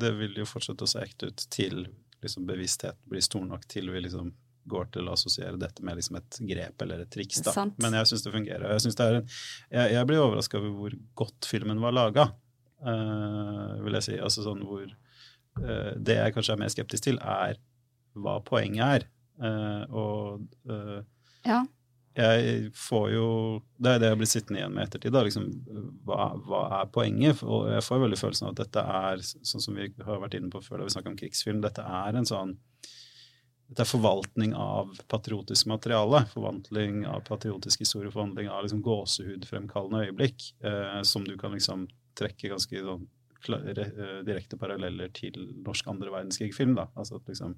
det, 0.00 0.14
vil 0.20 0.38
jo 0.40 0.48
fortsette 0.48 0.86
å 0.86 0.90
se 0.90 1.02
ekte 1.02 1.32
ut 1.32 1.46
til 1.52 1.82
liksom, 2.22 2.46
bevissthet 2.48 2.98
blir 3.10 3.24
stor 3.24 3.44
nok 3.44 3.66
til 3.70 3.90
vi 3.92 4.06
liksom 4.06 4.32
går 4.66 4.88
til 4.96 5.06
å 5.06 5.14
assosiere 5.14 5.58
dette 5.60 5.84
med 5.86 5.98
liksom 5.98 6.16
et 6.18 6.38
grep 6.48 6.82
eller 6.82 7.04
et 7.04 7.10
triks. 7.12 7.42
Da. 7.46 7.52
Sant. 7.54 7.76
Men 7.82 7.94
jeg 7.94 8.10
syns 8.10 8.24
det 8.24 8.32
fungerer. 8.34 8.72
Jeg, 8.72 8.94
det 8.98 9.06
en, 9.06 9.28
jeg, 9.70 9.92
jeg 9.94 10.08
blir 10.08 10.22
overraska 10.24 10.58
over 10.58 10.72
hvor 10.80 10.96
godt 11.22 11.46
filmen 11.46 11.82
var 11.82 11.94
laga, 11.94 12.30
uh, 12.82 12.90
eh, 12.90 13.76
vil 13.86 13.98
jeg 14.00 14.08
si. 14.08 14.16
Altså 14.18 14.46
sånn 14.46 14.64
hvor 14.66 14.86
Det 15.56 16.12
jeg 16.18 16.32
kanskje 16.34 16.52
er 16.52 16.58
mer 16.60 16.68
skeptisk 16.68 17.06
til, 17.06 17.16
er 17.16 17.54
hva 18.22 18.38
poenget 18.44 18.84
er. 18.86 19.08
Uh, 19.36 19.82
og 19.92 20.70
uh, 20.72 21.00
ja. 21.44 21.58
jeg 22.16 22.70
får 22.72 23.10
jo 23.12 23.26
Det 23.76 23.90
er 23.90 23.98
det 24.00 24.08
jeg 24.08 24.18
blir 24.22 24.30
sittende 24.30 24.62
igjen 24.62 24.72
med 24.72 24.86
ettertid. 24.86 25.12
da, 25.12 25.24
liksom, 25.26 25.50
hva, 26.08 26.30
hva, 26.46 26.62
er 26.80 26.92
poenget? 26.94 27.42
Og 27.44 27.68
jeg 27.74 27.84
får 27.84 28.04
veldig 28.06 28.20
følelsen 28.20 28.48
av 28.48 28.54
at 28.54 28.62
dette 28.64 28.86
er, 29.00 29.26
sånn 29.26 29.66
som 29.66 29.76
vi 29.76 29.90
har 30.08 30.22
vært 30.22 30.38
inne 30.38 30.52
på 30.52 30.62
før 30.64 30.80
da 30.80 30.88
vi 30.88 30.96
snakka 30.96 31.12
om 31.12 31.20
krigsfilm, 31.20 31.60
dette 31.64 31.84
er 31.84 32.16
en 32.16 32.28
sånn 32.28 32.56
dette 33.66 33.82
er 33.82 33.88
forvaltning 33.90 34.52
av 34.54 34.94
patriotisk 35.10 35.66
materiale. 35.66 36.22
Forvandling 36.30 37.00
av 37.10 37.24
patriotisk 37.26 37.82
historie, 37.82 38.12
forvandling 38.14 38.46
av 38.46 38.62
liksom 38.62 38.82
gåsehudfremkallende 38.86 40.04
øyeblikk. 40.06 40.52
Eh, 40.62 41.00
som 41.02 41.24
du 41.26 41.34
kan 41.38 41.56
liksom 41.56 41.88
trekke 42.16 42.52
ganske 42.52 42.84
sånn 42.86 43.08
direkte 44.26 44.58
paralleller 44.58 45.10
til 45.14 45.34
norsk 45.66 45.86
andre 45.90 46.10
verdenskrig-film. 46.14 46.74
da, 46.78 46.88
altså 46.94 47.18
at 47.18 47.28
liksom 47.28 47.56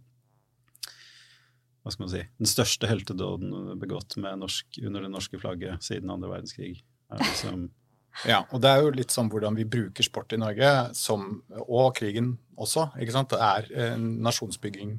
hva 1.88 1.94
skal 1.94 2.04
man 2.04 2.12
si, 2.12 2.22
Den 2.36 2.50
største 2.50 2.88
heltedåden 2.90 3.78
begått 3.80 4.18
norsk, 4.20 4.80
under 4.84 5.06
det 5.06 5.12
norske 5.12 5.40
flagget 5.40 5.84
siden 5.84 6.12
andre 6.12 6.34
verdenskrig. 6.34 6.82
er 7.08 7.22
liksom 7.24 7.70
ja, 8.28 8.42
og 8.52 8.60
det 8.60 8.70
er 8.70 8.82
jo 8.82 8.92
litt 8.92 9.14
sånn 9.14 9.30
hvordan 9.32 9.56
vi 9.56 9.64
bruker 9.68 10.04
sport 10.04 10.34
i 10.36 10.40
Norge, 10.40 10.68
som, 10.98 11.40
og 11.64 11.94
krigen 11.96 12.34
også. 12.58 12.90
ikke 13.00 13.14
sant? 13.14 13.32
Det 13.32 13.40
er 13.40 13.92
en 13.94 14.06
nasjonsbygging 14.26 14.98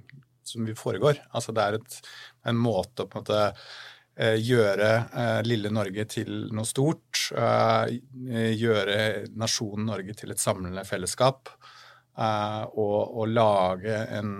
som 0.50 0.66
vi 0.66 0.74
foregår. 0.78 1.22
Altså 1.36 1.54
det 1.54 1.66
er 1.66 1.78
et, 1.78 1.98
en 2.50 2.58
måte 2.58 3.06
å 3.06 3.10
på 3.10 3.20
en 3.20 3.26
måte 3.26 3.42
eh, 4.18 4.38
gjøre 4.42 4.90
eh, 5.06 5.42
lille 5.46 5.70
Norge 5.74 6.08
til 6.10 6.48
noe 6.56 6.66
stort. 6.70 7.28
Eh, 7.36 8.00
gjøre 8.58 9.28
nasjonen 9.38 9.92
Norge 9.92 10.18
til 10.18 10.34
et 10.34 10.42
samlende 10.42 10.86
fellesskap. 10.88 11.54
Uh, 12.20 12.66
og, 12.76 13.14
og, 13.16 13.30
lage 13.32 13.96
en, 14.12 14.32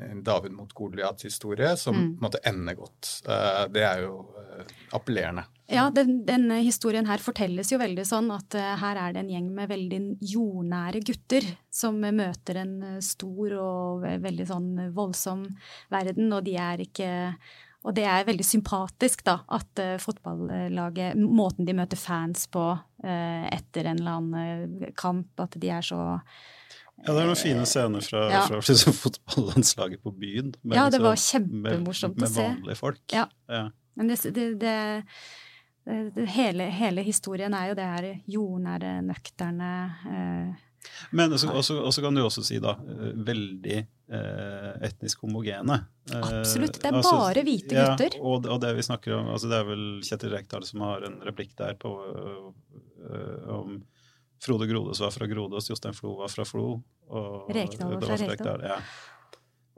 en 0.00 0.20
David 0.24 0.54
mot 0.56 0.70
Goliat-historie 0.72 1.74
som 1.76 1.92
mm. 1.92 2.04
på 2.14 2.16
en 2.16 2.24
måte 2.24 2.40
ender 2.48 2.76
godt. 2.78 3.08
Uh, 3.26 3.64
det 3.68 3.82
er 3.84 4.04
jo 4.06 4.14
uh, 4.38 4.62
appellerende. 4.96 5.42
Ja, 5.68 5.90
den, 5.92 6.22
denne 6.24 6.62
historien 6.64 7.04
her 7.10 7.20
fortelles 7.20 7.68
jo 7.74 7.78
veldig 7.82 8.06
sånn 8.08 8.30
at 8.32 8.56
her 8.56 8.98
er 8.98 9.12
det 9.12 9.20
en 9.20 9.28
gjeng 9.30 9.50
med 9.54 9.68
veldig 9.70 9.98
jordnære 10.32 11.02
gutter 11.06 11.44
som 11.70 12.00
møter 12.00 12.62
en 12.62 12.72
stor 13.04 13.52
og 13.60 14.06
veldig 14.24 14.46
sånn 14.48 14.70
voldsom 14.96 15.44
verden, 15.92 16.32
og 16.34 16.42
de 16.48 16.56
er 16.58 16.82
ikke 16.86 17.10
og 17.80 17.94
det 17.96 18.02
er 18.04 18.26
veldig 18.28 18.44
sympatisk, 18.44 19.22
da, 19.24 19.38
at 19.56 19.80
fotballaget 20.02 21.16
Måten 21.16 21.64
de 21.64 21.72
møter 21.78 21.96
fans 21.96 22.42
på 22.52 22.64
etter 23.00 23.88
en 23.88 24.02
eller 24.02 24.18
annen 24.18 24.90
kamp, 24.98 25.30
at 25.40 25.54
de 25.56 25.70
er 25.72 25.86
så 25.86 26.02
ja, 27.00 27.12
det 27.14 27.20
er 27.22 27.28
noen 27.30 27.38
fine 27.38 27.66
scener 27.68 28.04
fra, 28.04 28.24
ja. 28.32 28.40
fra 28.48 28.60
liksom, 28.60 28.96
fotballandslaget 29.04 30.02
på 30.04 30.12
byen. 30.12 30.54
Med, 30.62 30.76
ja, 30.76 30.88
det 30.92 31.00
var 31.02 31.16
liksom, 31.16 31.46
kjempemorsomt 31.48 32.18
med, 32.18 32.26
med 32.26 32.30
å 32.30 32.34
se. 32.34 32.48
Med 32.48 32.58
vanlige 32.58 32.80
folk. 32.80 33.04
Ja. 33.14 33.26
ja. 33.48 33.68
Men 33.98 34.10
det, 34.10 34.18
det, 34.36 34.48
det, 34.60 34.74
det 36.14 36.26
hele, 36.36 36.68
hele, 36.70 37.04
historien 37.04 37.54
er 37.56 37.70
jo 37.70 37.78
det 37.78 37.86
her 37.88 38.10
jordnære, 38.30 38.92
nøkterne 39.04 39.70
eh, 40.10 40.66
Men 41.16 41.34
også 41.34 42.04
kan 42.04 42.16
du 42.16 42.22
også 42.22 42.44
si, 42.46 42.60
da, 42.62 42.76
eh, 42.84 43.10
veldig 43.26 43.78
eh, 43.80 44.70
etnisk 44.90 45.24
homogene. 45.24 45.80
Eh, 46.12 46.20
Absolutt. 46.20 46.80
Det 46.80 46.90
er 46.90 47.00
altså, 47.00 47.16
bare 47.16 47.44
hvite 47.48 47.74
gutter. 47.74 48.18
Ja, 48.18 48.22
og, 48.22 48.46
og, 48.46 48.60
det 48.62 48.74
vi 48.78 48.86
snakker 48.86 49.16
om, 49.18 49.32
altså 49.34 49.50
det 49.50 49.60
er 49.60 49.68
vel 49.68 49.86
Kjetil 50.06 50.36
Rekdal 50.36 50.68
som 50.68 50.84
har 50.86 51.08
en 51.08 51.20
replikk 51.26 51.56
der 51.60 51.76
på, 51.80 51.96
øh, 53.08 53.48
om 53.56 53.80
Frode 54.40 54.66
Grodås 54.66 55.00
var 55.00 55.12
fra 55.14 55.28
Grodås, 55.28 55.70
Jostein 55.70 55.94
Flo 55.94 56.16
var 56.22 56.32
fra 56.32 56.46
Flo. 56.48 56.74
Og 57.10 57.50
Rekdal 57.52 57.96
var 57.96 58.06
fra 58.08 58.20
Rekdal. 58.22 58.68
Ja. 58.72 58.80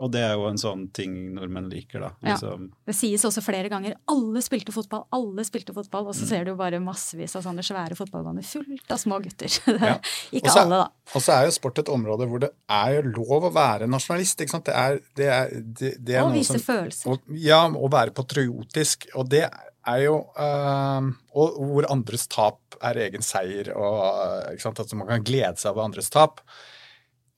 Og 0.03 0.11
det 0.11 0.23
er 0.25 0.33
jo 0.35 0.49
en 0.49 0.59
sånn 0.59 0.87
ting 0.95 1.13
nordmenn 1.37 1.69
liker, 1.71 2.03
da. 2.03 2.09
Liksom. 2.25 2.65
Ja. 2.67 2.81
Det 2.89 2.95
sies 2.97 3.23
også 3.29 3.43
flere 3.45 3.69
ganger 3.71 3.95
'alle 4.11 4.41
spilte 4.43 4.75
fotball', 4.75 5.05
alle 5.15 5.45
spilte 5.47 5.75
fotball, 5.77 6.09
og 6.11 6.17
så 6.17 6.25
mm. 6.25 6.29
ser 6.31 6.45
du 6.49 6.55
bare 6.59 6.81
massevis 6.83 7.37
av 7.39 7.45
sånne 7.45 7.63
svære 7.63 7.95
fotballbaner 7.99 8.43
fullt 8.43 8.91
av 8.91 8.99
små 8.99 9.21
gutter. 9.23 9.53
Ja. 9.93 9.99
ikke 10.33 10.49
også, 10.49 10.65
alle, 10.65 10.81
da. 10.83 11.15
Og 11.15 11.23
så 11.23 11.35
er 11.37 11.47
jo 11.47 11.55
sport 11.55 11.79
et 11.79 11.93
område 11.93 12.27
hvor 12.31 12.43
det 12.43 12.51
er 12.71 12.97
jo 12.97 13.03
lov 13.21 13.47
å 13.47 13.53
være 13.55 13.87
nasjonalist. 13.91 14.41
ikke 14.41 14.57
sant? 14.57 14.67
Det 14.67 14.75
er, 14.75 14.99
det 15.19 15.29
er, 15.29 15.55
det, 15.63 15.93
det 16.03 16.17
er 16.17 16.27
og 16.27 16.35
vise 16.35 16.57
som, 16.57 16.67
følelser. 16.67 17.11
Og, 17.13 17.37
ja, 17.39 17.63
å 17.69 17.91
være 17.93 18.15
patriotisk. 18.17 19.07
Og 19.15 19.29
det 19.31 19.45
er 19.47 20.03
jo 20.05 20.19
øh, 20.39 21.09
Og 21.35 21.57
hvor 21.73 21.89
andres 21.91 22.29
tap 22.31 22.72
er 22.83 23.01
egen 23.07 23.25
seier, 23.25 23.73
og 23.77 24.53
ikke 24.53 24.65
sant? 24.67 24.81
at 24.83 24.95
man 24.99 25.11
kan 25.11 25.27
glede 25.27 25.57
seg 25.61 25.73
over 25.73 25.87
andres 25.87 26.11
tap. 26.13 26.43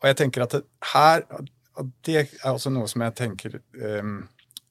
Og 0.03 0.11
jeg 0.11 0.21
tenker 0.21 0.45
at 0.45 0.57
det, 0.59 0.65
her 0.93 1.27
og 1.75 1.91
Det 2.07 2.17
er 2.21 2.53
også 2.53 2.71
noe 2.71 2.87
som 2.87 3.03
jeg 3.03 3.17
tenker 3.19 3.57
um, 3.83 4.29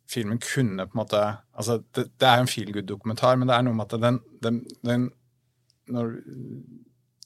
filmen 0.08 0.40
kunne 0.40 0.86
på 0.88 0.96
en 0.96 1.02
måte 1.02 1.20
altså 1.52 1.82
Det, 1.96 2.06
det 2.22 2.30
er 2.30 2.40
en 2.40 2.48
feel 2.48 2.72
good-dokumentar, 2.76 3.36
men 3.36 3.50
det 3.50 3.58
er 3.58 3.66
noe 3.68 3.76
med 3.76 3.92
at 3.92 4.06
den, 4.06 4.20
den, 4.44 4.62
den 4.86 5.10
når, 5.92 6.16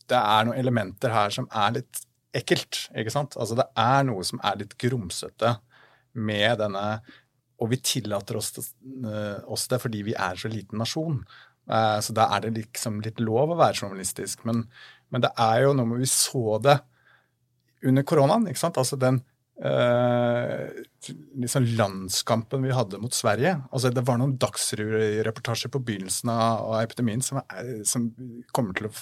Det 0.09 0.17
er 0.17 0.47
noen 0.47 0.57
elementer 0.57 1.13
her 1.13 1.33
som 1.35 1.49
er 1.51 1.77
litt 1.79 2.01
ekkelt. 2.37 2.87
ikke 2.97 3.13
sant? 3.13 3.37
Altså 3.37 3.57
Det 3.59 3.67
er 3.77 4.03
noe 4.07 4.25
som 4.27 4.41
er 4.45 4.59
litt 4.63 4.77
grumsete 4.81 5.57
med 6.17 6.57
denne 6.63 6.85
Og 7.61 7.71
vi 7.71 7.81
tillater 7.81 8.37
oss, 8.37 8.53
uh, 8.57 9.43
oss 9.45 9.67
det 9.69 9.81
fordi 9.81 10.03
vi 10.09 10.17
er 10.17 10.37
så 10.37 10.49
liten 10.51 10.77
nasjon. 10.81 11.21
Uh, 11.67 11.97
så 12.03 12.15
da 12.15 12.29
er 12.35 12.45
det 12.45 12.55
liksom 12.57 13.01
litt 13.05 13.19
lov 13.23 13.53
å 13.53 13.59
være 13.59 13.83
journalistisk. 13.83 14.45
Men, 14.47 14.65
men 15.13 15.25
det 15.25 15.33
er 15.39 15.65
jo 15.65 15.73
noe 15.77 15.89
med 15.89 16.03
Vi 16.03 16.11
så 16.11 16.59
det 16.63 16.79
under 17.87 18.05
koronaen. 18.07 18.47
ikke 18.49 18.63
sant? 18.63 18.79
Altså 18.81 18.97
den 18.99 19.21
eh, 19.63 20.83
liksom 21.37 21.67
landskampen 21.77 22.65
vi 22.65 22.75
hadde 22.75 22.99
mot 23.01 23.13
Sverige. 23.13 23.57
Altså, 23.71 23.91
det 23.93 24.03
var 24.07 24.19
noen 24.21 24.37
dagsreportasjer 24.41 25.73
på 25.73 25.83
begynnelsen 25.87 26.31
av 26.33 26.75
epidemien 26.81 27.23
som, 27.25 27.41
er, 27.43 27.71
som, 27.87 28.09
kommer 28.55 28.77
til 28.77 28.89
å 28.89 28.93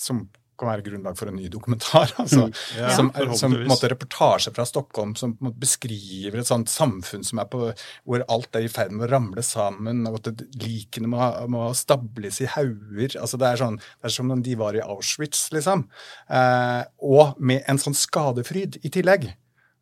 som 0.00 0.24
kan 0.60 0.70
være 0.70 0.84
grunnlag 0.86 1.16
for 1.18 1.30
en 1.30 1.38
ny 1.40 1.48
dokumentar. 1.52 2.12
Altså, 2.20 2.46
mm, 2.46 2.56
ja, 2.76 2.90
som, 2.94 3.08
som 3.38 3.54
på 3.54 3.62
en 3.62 3.70
måte 3.70 3.88
reportasje 3.90 4.52
fra 4.54 4.66
Stockholm 4.68 5.14
som 5.18 5.32
på 5.34 5.42
en 5.42 5.48
måte 5.48 5.62
beskriver 5.62 6.42
et 6.42 6.48
sånt 6.48 6.70
samfunn 6.70 7.24
som 7.26 7.40
er 7.40 7.48
på, 7.50 7.70
hvor 8.04 8.24
alt 8.30 8.58
er 8.58 8.66
i 8.66 8.72
ferd 8.72 8.92
med 8.94 9.06
å 9.06 9.10
ramle 9.14 9.44
sammen, 9.46 10.04
og 10.10 10.20
at 10.20 10.44
likene 10.60 11.10
må, 11.10 11.22
må, 11.50 11.70
stables 11.76 12.42
i 12.44 12.50
hauger. 12.54 13.16
Altså, 13.20 13.40
det, 13.40 13.48
er 13.48 13.62
sånn, 13.62 13.78
det 13.80 14.10
er 14.10 14.16
som 14.18 14.34
om 14.34 14.44
de 14.44 14.56
var 14.60 14.76
i 14.76 14.84
Auschwitz, 14.84 15.48
liksom. 15.54 15.86
Eh, 16.28 16.82
og 17.08 17.40
med 17.40 17.64
en 17.70 17.80
sånn 17.80 17.96
skadefryd 17.96 18.82
i 18.84 18.92
tillegg. 18.92 19.30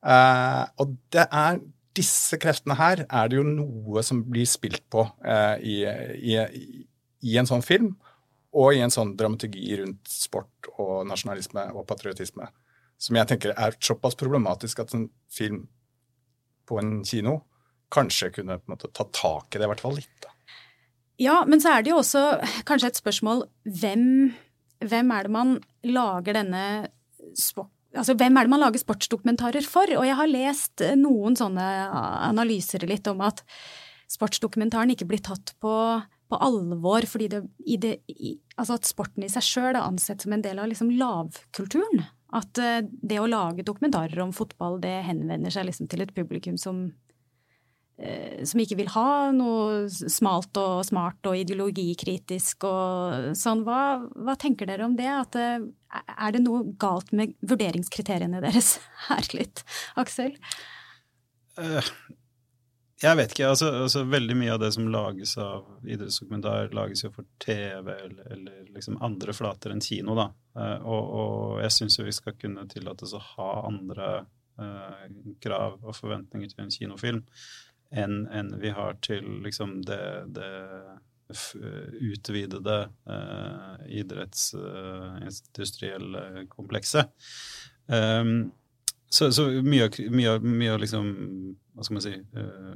Eh, 0.06 0.62
og 0.78 0.94
det 1.14 1.26
er 1.26 1.58
disse 1.98 2.38
kreftene 2.40 2.76
her 2.78 3.04
er 3.06 3.30
det 3.30 3.38
jo 3.40 3.46
noe 3.46 4.04
som 4.06 4.22
blir 4.26 4.46
spilt 4.48 4.84
på 4.92 5.04
eh, 5.26 5.56
i, 5.58 5.76
i, 6.34 6.36
i, 7.24 7.38
en 7.40 7.48
sånn 7.48 7.64
film, 7.66 7.94
og 8.56 8.74
i 8.74 8.80
en 8.80 8.92
sånn 8.92 9.14
dramaturgi 9.18 9.76
rundt 9.82 10.08
sport 10.08 10.70
og 10.78 11.04
nasjonalisme 11.08 11.68
og 11.74 11.86
patriotisme, 11.88 12.48
som 12.98 13.18
jeg 13.18 13.30
tenker 13.30 13.54
er 13.54 13.76
såpass 13.84 14.16
problematisk 14.18 14.80
at 14.82 14.94
en 14.96 15.08
film 15.32 15.66
på 16.68 16.80
en 16.80 16.98
kino 17.06 17.42
kanskje 17.92 18.32
kunne 18.38 18.58
på 18.60 18.68
en 18.68 18.74
måte 18.74 18.90
ta 18.92 19.06
tak 19.14 19.54
i 19.54 19.60
det, 19.60 19.64
i 19.64 19.70
hvert 19.70 19.84
fall 19.84 19.96
litt. 19.96 20.12
Da. 20.24 20.32
Ja, 21.18 21.40
men 21.48 21.62
så 21.62 21.72
er 21.72 21.84
det 21.84 21.92
jo 21.92 22.02
også 22.02 22.24
kanskje 22.68 22.92
et 22.92 23.00
spørsmål 23.00 23.42
hvem, 23.80 24.04
hvem 24.84 25.12
er 25.14 25.26
det 25.26 25.34
man 25.34 25.56
lager 25.86 26.40
denne 26.40 26.62
sport 27.38 27.72
Altså, 27.96 28.12
hvem 28.20 28.36
er 28.36 28.44
det 28.44 28.52
man 28.52 28.60
lager 28.60 28.80
sportsdokumentarer 28.82 29.64
for? 29.64 29.88
Og 29.96 30.04
jeg 30.04 30.16
har 30.18 30.28
lest 30.28 30.82
noen 31.00 31.38
sånne 31.40 31.64
analyser 32.28 32.84
litt 32.86 33.08
om 33.08 33.22
at 33.24 33.40
sportsdokumentaren 34.12 34.92
ikke 34.92 35.06
blir 35.08 35.22
tatt 35.24 35.54
på, 35.56 35.72
på 36.28 36.38
alvor 36.44 37.06
fordi 37.08 37.30
det, 37.32 37.42
det, 37.80 37.94
i, 38.12 38.36
altså 38.56 38.76
at 38.78 38.88
sporten 38.88 39.24
i 39.24 39.32
seg 39.32 39.44
sjøl 39.46 39.72
er 39.72 39.82
ansett 39.82 40.24
som 40.24 40.34
en 40.36 40.44
del 40.44 40.60
av 40.60 40.70
liksom 40.70 40.92
lavkulturen. 41.00 42.04
At 42.36 42.60
uh, 42.60 42.80
det 42.84 43.20
å 43.22 43.28
lage 43.30 43.64
dokumentarer 43.64 44.20
om 44.20 44.34
fotball, 44.36 44.76
det 44.82 45.00
henvender 45.08 45.54
seg 45.54 45.70
liksom 45.70 45.88
til 45.88 46.04
et 46.04 46.14
publikum 46.16 46.58
som 46.60 46.90
Eh, 47.98 48.44
som 48.46 48.60
ikke 48.62 48.76
vil 48.78 48.90
ha 48.94 49.32
noe 49.34 49.88
smalt 49.90 50.54
og 50.60 50.84
smart 50.86 51.26
og 51.26 51.34
ideologikritisk 51.40 52.62
og 52.68 53.32
sånn. 53.38 53.64
Hva, 53.66 53.80
hva 54.14 54.36
tenker 54.38 54.70
dere 54.70 54.86
om 54.86 54.94
det? 54.98 55.08
At, 55.10 55.34
eh, 55.34 55.64
er 56.14 56.36
det 56.36 56.44
noe 56.44 56.62
galt 56.78 57.10
med 57.10 57.34
vurderingskriteriene 57.42 58.42
deres 58.44 58.76
her 59.08 59.26
litt, 59.34 59.64
Aksel? 59.98 60.36
Uh, 61.58 61.82
jeg 63.02 63.18
vet 63.18 63.34
ikke. 63.34 63.50
Altså, 63.52 63.68
altså, 63.84 64.02
veldig 64.10 64.36
mye 64.38 64.54
av 64.54 64.62
det 64.62 64.72
som 64.74 64.88
lages 64.90 65.36
av 65.42 65.86
idrettsdokumentar, 65.86 66.72
lages 66.74 67.04
jo 67.04 67.12
for 67.14 67.28
TV 67.42 67.92
eller, 67.94 68.24
eller 68.34 68.72
liksom 68.74 68.98
andre 69.04 69.34
flater 69.36 69.74
enn 69.74 69.84
kino, 69.84 70.16
da. 70.18 70.26
Uh, 70.58 70.78
og, 70.82 71.12
og, 71.20 71.62
jeg 71.62 71.76
syns 71.76 72.00
vi 72.02 72.16
skal 72.16 72.34
kunne 72.40 72.66
tillates 72.70 73.14
å 73.14 73.22
ha 73.36 73.50
andre 73.68 74.08
uh, 74.58 75.04
krav 75.44 75.72
og 75.84 75.96
forventninger 75.96 76.48
til 76.50 76.64
en 76.64 76.74
kinofilm 76.74 77.22
enn 77.88 78.26
en 78.34 78.48
vi 78.60 78.70
har 78.74 78.98
til 79.00 79.24
liksom 79.44 79.70
det, 79.88 80.02
det 80.36 80.50
utvidede 82.00 82.88
uh, 83.08 83.88
idrettsindustrielle 83.88 86.18
uh, 86.18 86.46
komplekset. 86.48 87.06
Um, 87.86 88.52
så, 89.08 89.32
så, 89.32 89.62
mye 89.62 89.90
av 90.72 90.80
liksom 90.80 91.56
Hva 91.78 91.86
skal 91.86 91.94
man 91.94 92.02
si 92.02 92.10
uh, 92.34 92.74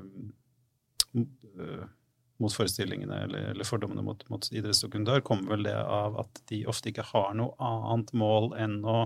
Motforestillingene 2.43 3.17
eller, 3.25 3.43
eller, 3.53 3.67
fordommene 3.67 4.03
mot, 4.07 4.21
mot 4.31 4.45
idrettsdokumentar 4.55 5.21
kommer 5.27 5.49
vel 5.57 5.67
det 5.67 5.77
av 5.77 6.21
at 6.23 6.33
de 6.51 6.59
ofte 6.71 6.89
ikke 6.91 7.09
har 7.11 7.31
noe 7.39 7.53
annet 7.59 8.11
mål 8.19 8.45
enn 8.59 8.85
å 8.87 8.99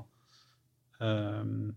um, 1.00 1.74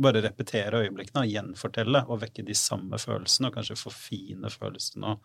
bare 0.00 0.22
repetere 0.24 0.80
øyeblikkene 0.84 1.24
og 1.24 1.32
gjenfortelle 1.32 2.00
og 2.06 2.20
vekke 2.22 2.42
de 2.46 2.54
samme 2.56 2.96
følelsene, 3.00 3.48
og 3.50 3.54
kanskje 3.58 3.80
forfine 3.80 4.48
følelsene 4.52 5.08
og, 5.16 5.20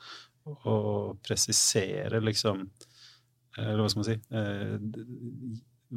og 0.72 0.92
presisere, 1.26 2.18
liksom 2.24 2.58
Eller 3.56 3.80
hva 3.80 3.90
skal 3.92 4.02
man 4.02 4.10
si 4.10 4.18
eh, 4.36 4.76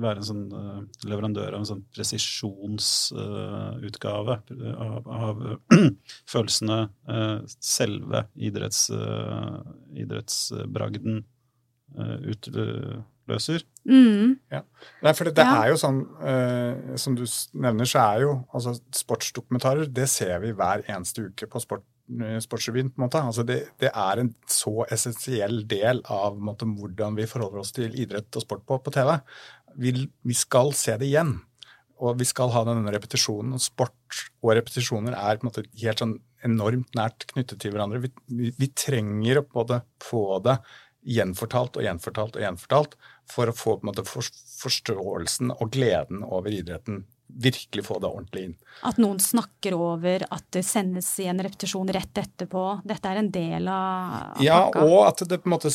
være 0.03 0.19
en 0.23 0.29
sånn 0.29 0.47
uh, 0.53 0.81
leverandør 1.09 1.55
av 1.55 1.61
en 1.63 1.69
sånn 1.69 1.85
presisjonsutgave 1.95 4.35
uh, 4.53 4.75
av, 4.85 5.03
av 5.09 5.37
følelsene 6.33 6.79
selve 7.59 8.21
idretts, 8.35 8.91
idrettsbragden 9.97 11.25
utløser. 12.29 13.63
Mm. 13.89 14.37
Ja. 14.53 14.63
Nei, 15.05 15.13
for 15.17 15.25
det, 15.25 15.35
det 15.39 15.47
ja. 15.49 15.55
er 15.63 15.69
jo 15.73 15.79
sånn, 15.81 16.01
som 17.01 17.13
du 17.17 17.25
nevner, 17.57 17.87
så 17.89 17.99
er 18.03 18.17
jo 18.27 18.33
altså 18.53 18.71
sportsdokumentarer 18.95 19.85
Det 19.89 20.09
ser 20.11 20.39
vi 20.45 20.57
hver 20.57 20.79
eneste 20.85 21.21
uke 21.31 21.47
på 21.49 21.59
sport 21.65 21.85
Sportsrevyen. 22.41 22.91
på 22.91 23.01
en 23.01 23.05
måte. 23.05 23.21
Altså 23.21 23.45
det, 23.45 23.59
det, 23.81 23.91
er 23.93 24.21
en 24.21 24.31
så 24.49 24.87
essensiell 24.91 25.61
del 25.69 26.01
av 26.09 26.39
måte, 26.41 26.65
hvordan 26.65 27.19
vi 27.19 27.29
forholder 27.29 27.61
oss 27.61 27.75
til 27.77 27.93
idrett 28.01 28.37
og 28.37 28.45
sport 28.45 28.65
på, 28.65 28.79
på 28.81 28.95
TV. 28.95 29.13
Vi, 29.76 29.92
vi, 30.07 30.35
skal 30.37 30.72
se 30.76 30.96
det 31.00 31.09
igjen. 31.11 31.37
Og 31.98 32.18
vi 32.20 32.26
skal 32.28 32.52
ha 32.54 32.62
denne 32.66 32.94
repetisjonen. 32.94 33.57
og 33.57 33.62
Sport 33.62 34.24
og 34.42 34.54
repetisjoner 34.57 35.16
er 35.18 35.38
på 35.38 35.46
en 35.46 35.50
måte 35.50 35.66
helt 35.83 36.02
sånn 36.02 36.18
enormt 36.46 36.94
nært 36.94 37.26
knyttet 37.33 37.61
til 37.62 37.74
hverandre. 37.74 38.02
Vi, 38.04 38.12
vi, 38.31 38.52
vi 38.59 38.70
trenger 38.70 39.40
å 39.40 39.46
både 39.50 39.83
få 40.04 40.38
det 40.44 40.61
gjenfortalt 41.09 41.78
og 41.78 41.87
gjenfortalt 41.87 42.37
og 42.38 42.44
gjenfortalt 42.44 42.96
for 43.31 43.50
å 43.50 43.57
få 43.57 43.78
måte, 43.87 44.04
forståelsen 44.07 45.54
og 45.57 45.72
gleden 45.74 46.24
over 46.26 46.54
idretten 46.54 47.04
virkelig 47.29 47.85
få 47.85 47.99
det 47.99 48.09
ordentlig 48.09 48.45
inn. 48.45 48.55
At 48.87 48.99
noen 49.03 49.19
snakker 49.21 49.75
over, 49.75 50.23
at 50.31 50.45
det 50.55 50.62
sendes 50.67 51.09
i 51.21 51.27
en 51.31 51.41
repetisjon 51.43 51.88
rett 51.93 52.21
etterpå. 52.21 52.62
Dette 52.88 53.11
er 53.11 53.21
en 53.21 53.31
del 53.35 53.69
av 53.73 54.43
ja, 54.43 54.61
pakka. 54.69 54.85
Og 54.87 55.01
at 55.07 55.23
det 55.29 55.41
på 55.43 55.51
en 55.51 55.55
måte 55.55 55.73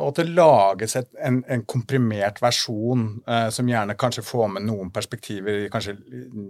og 0.00 0.06
at 0.10 0.20
det 0.20 0.26
lages 0.28 0.96
et, 1.00 1.10
en, 1.22 1.40
en, 1.48 1.64
komprimert 1.70 2.40
versjon 2.42 3.06
eh, 3.26 3.48
som 3.54 3.68
gjerne 3.70 3.96
kanskje 4.00 4.24
får 4.26 4.50
med 4.56 4.66
noen 4.66 4.90
perspektiver 4.94 5.68
kanskje 5.72 5.96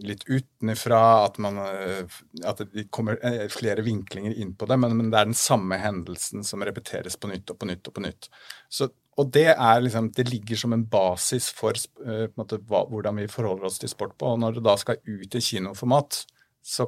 litt 0.06 0.24
utenfra, 0.28 1.02
at, 1.26 1.38
man, 1.42 1.60
eh, 1.66 2.18
at 2.48 2.64
det 2.64 2.88
kommer 2.94 3.20
eh, 3.26 3.46
flere 3.52 3.84
vinklinger 3.86 4.34
inn 4.36 4.56
på 4.56 4.68
det, 4.70 4.80
men, 4.80 4.96
men 4.96 5.12
det 5.12 5.20
er 5.20 5.30
den 5.30 5.38
samme 5.38 5.78
hendelsen 5.80 6.46
som 6.46 6.64
repeteres 6.66 7.20
på 7.20 7.30
nytt 7.30 7.52
og 7.52 7.60
på 7.60 7.70
nytt 7.70 7.92
og 7.92 7.96
på 7.96 8.04
nytt. 8.08 8.32
Så 8.70 8.90
og 9.18 9.30
det, 9.34 9.48
liksom, 9.82 10.10
det 10.16 10.28
ligger 10.30 10.56
som 10.56 10.72
en 10.72 10.84
basis 10.88 11.50
for 11.54 11.76
uh, 12.04 12.26
en 12.28 12.36
måte, 12.38 12.60
hva, 12.70 12.84
hvordan 12.90 13.18
vi 13.20 13.30
forholder 13.30 13.68
oss 13.68 13.80
til 13.82 13.90
sport 13.90 14.14
på. 14.18 14.34
Og 14.34 14.40
når 14.40 14.58
det 14.58 14.64
da 14.68 14.76
skal 14.80 15.00
ut 15.02 15.34
i 15.34 15.42
kinoformat, 15.44 16.22
så 16.62 16.86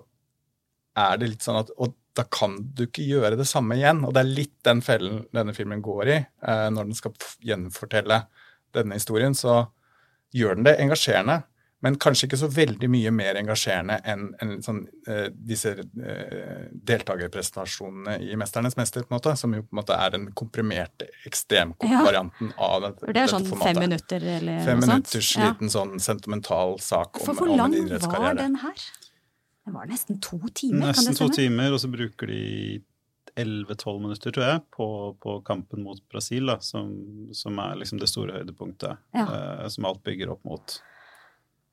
er 0.99 1.19
det 1.19 1.33
litt 1.33 1.45
sånn 1.45 1.61
at 1.63 1.73
Og 1.81 1.97
da 2.13 2.27
kan 2.29 2.59
du 2.77 2.85
ikke 2.85 3.07
gjøre 3.09 3.39
det 3.41 3.49
samme 3.49 3.79
igjen. 3.79 4.03
Og 4.05 4.13
det 4.15 4.23
er 4.23 4.35
litt 4.39 4.57
den 4.69 4.83
fellen 4.85 5.23
denne 5.33 5.55
filmen 5.57 5.83
går 5.85 6.13
i. 6.13 6.19
Uh, 6.45 6.69
når 6.73 6.91
den 6.91 6.99
skal 6.99 7.17
gjenfortelle 7.43 8.23
denne 8.77 9.01
historien, 9.01 9.37
så 9.37 9.65
gjør 10.33 10.57
den 10.57 10.69
det 10.69 10.79
engasjerende 10.81 11.43
men 11.83 11.97
kanskje 11.99 12.29
ikke 12.29 12.39
så 12.39 12.49
veldig 12.53 12.89
mye 12.91 13.11
mer 13.15 13.39
engasjerende 13.41 13.97
enn 14.09 14.29
en 14.43 14.53
sånn, 14.63 14.85
eh, 15.11 15.29
disse 15.35 15.73
eh, 15.83 16.69
deltakerpresentasjonene 16.73 18.19
i 18.23 18.37
'Mesternes 18.39 18.79
mester', 18.79 19.03
på 19.03 19.11
en 19.11 19.19
måte, 19.19 19.35
som 19.39 19.55
jo 19.57 19.65
på 19.65 19.75
en 19.75 19.81
måte 19.81 19.97
er 19.99 20.15
den 20.15 20.29
komprimerte 20.39 21.09
ekstremvarianten 21.27 22.53
ja. 22.53 22.69
av 22.69 22.87
det, 22.87 22.93
det 23.11 23.25
er 23.25 23.35
sånn 23.35 23.49
formatet. 23.49 23.67
fem 23.67 23.83
minutter 23.83 24.29
eller 24.37 24.63
fem 24.63 24.79
noe 24.79 24.87
sånt? 24.87 24.87
Fem 24.87 24.95
minutters 24.95 25.33
liten 25.43 25.75
sånn 25.75 25.97
sentimental 26.03 26.79
sak 26.79 27.19
om, 27.19 27.27
For 27.27 27.43
hvor 27.43 27.51
lang 27.51 27.75
var 28.15 28.39
den 28.39 28.61
her? 28.63 28.87
Den 29.67 29.75
var 29.79 29.91
nesten 29.91 30.23
to 30.23 30.39
timer, 30.55 30.89
nesten 30.89 30.95
kan 30.95 30.95
det 30.95 30.95
stemme? 30.95 31.11
Nesten 31.11 31.19
to 31.19 31.35
timer, 31.39 31.75
og 31.75 31.83
så 31.83 31.91
bruker 31.91 32.31
de 32.31 32.43
11-12 33.35 34.01
minutter, 34.03 34.31
tror 34.31 34.47
jeg, 34.47 34.63
på, 34.77 34.87
på, 35.23 35.37
kampen 35.47 35.83
mot 35.83 35.99
Brasil, 36.13 36.47
da, 36.51 36.59
som, 36.61 36.91
som, 37.35 37.59
er 37.63 37.79
liksom 37.81 38.01
det 38.03 38.11
store 38.11 38.39
høydepunktet, 38.39 39.03
ja. 39.17 39.27
eh, 39.27 39.69
som 39.73 39.87
alt 39.89 40.03
bygger 40.05 40.35
opp 40.35 40.43
mot. 40.47 40.79